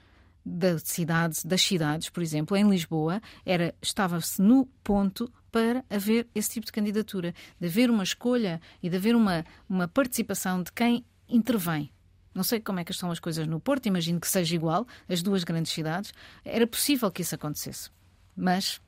das 0.45 0.83
cidades, 0.85 1.45
das 1.45 1.61
cidades, 1.61 2.09
por 2.09 2.23
exemplo, 2.23 2.57
em 2.57 2.69
Lisboa, 2.69 3.21
era 3.45 3.75
estava-se 3.81 4.41
no 4.41 4.67
ponto 4.83 5.31
para 5.53 5.85
haver 5.91 6.29
esse 6.35 6.51
tipo 6.51 6.67
de 6.67 6.73
candidatura, 6.73 7.35
de 7.59 7.67
haver 7.67 7.91
uma 7.91 8.03
escolha 8.03 8.61
e 8.83 8.89
de 8.89 8.97
haver 8.97 9.15
uma, 9.15 9.45
uma 9.69 9.87
participação 9.87 10.63
de 10.63 10.73
quem 10.73 11.05
intervém. 11.29 11.91
Não 12.35 12.43
sei 12.43 12.61
como 12.61 12.81
é 12.81 12.85
que 12.85 12.93
estão 12.93 13.11
as 13.11 13.19
coisas 13.19 13.47
no 13.47 13.61
Porto, 13.61 13.87
imagino 13.87 14.21
que 14.21 14.29
seja 14.29 14.55
igual, 14.55 14.87
as 15.09 15.23
duas 15.23 15.45
grandes 15.45 15.73
cidades. 15.73 16.13
Era 16.45 16.67
possível 16.67 17.11
que 17.11 17.23
isso 17.23 17.35
acontecesse, 17.35 17.91
mas 18.37 18.81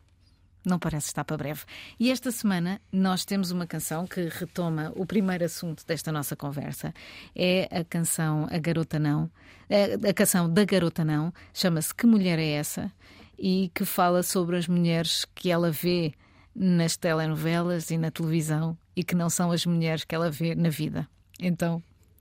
não 0.64 0.78
parece 0.78 1.09
estar 1.09 1.24
para 1.24 1.36
breve. 1.36 1.62
E 1.99 2.11
esta 2.11 2.30
semana 2.30 2.80
nós 2.93 3.24
temos 3.24 3.51
uma 3.51 3.66
canção 3.66 4.07
que 4.07 4.28
retoma 4.28 4.93
o 4.95 5.05
primeiro 5.05 5.45
assunto 5.45 5.84
desta 5.84 6.12
nossa 6.12 6.36
conversa. 6.36 6.95
É 7.34 7.68
a 7.70 7.84
canção 7.84 8.47
A 8.51 8.59
Garota 8.59 8.99
Não, 8.99 9.30
a 10.09 10.12
canção 10.12 10.49
da 10.49 10.64
Garota 10.64 11.05
Não, 11.05 11.32
chama-se 11.53 11.95
Que 11.95 12.07
Mulher 12.07 12.38
é 12.38 12.53
Essa? 12.53 12.93
E 13.36 13.70
que 13.74 13.84
fala 13.84 14.22
sobre 14.22 14.57
as 14.57 14.68
mulheres 14.68 15.26
que 15.34 15.51
ela 15.51 15.70
vê 15.70 16.14
nas 16.55 16.97
telenovelas 16.97 17.90
e 17.90 17.99
na 17.99 18.11
televisão 18.11 18.78
e 18.95 19.03
que 19.03 19.16
não 19.16 19.28
são 19.28 19.51
as 19.51 19.66
mulheres 19.66 20.05
que 20.05 20.14
ela 20.14 20.30
vê 20.30 20.55
na 20.55 20.68
vida. 20.68 21.09
Então, 21.40 21.82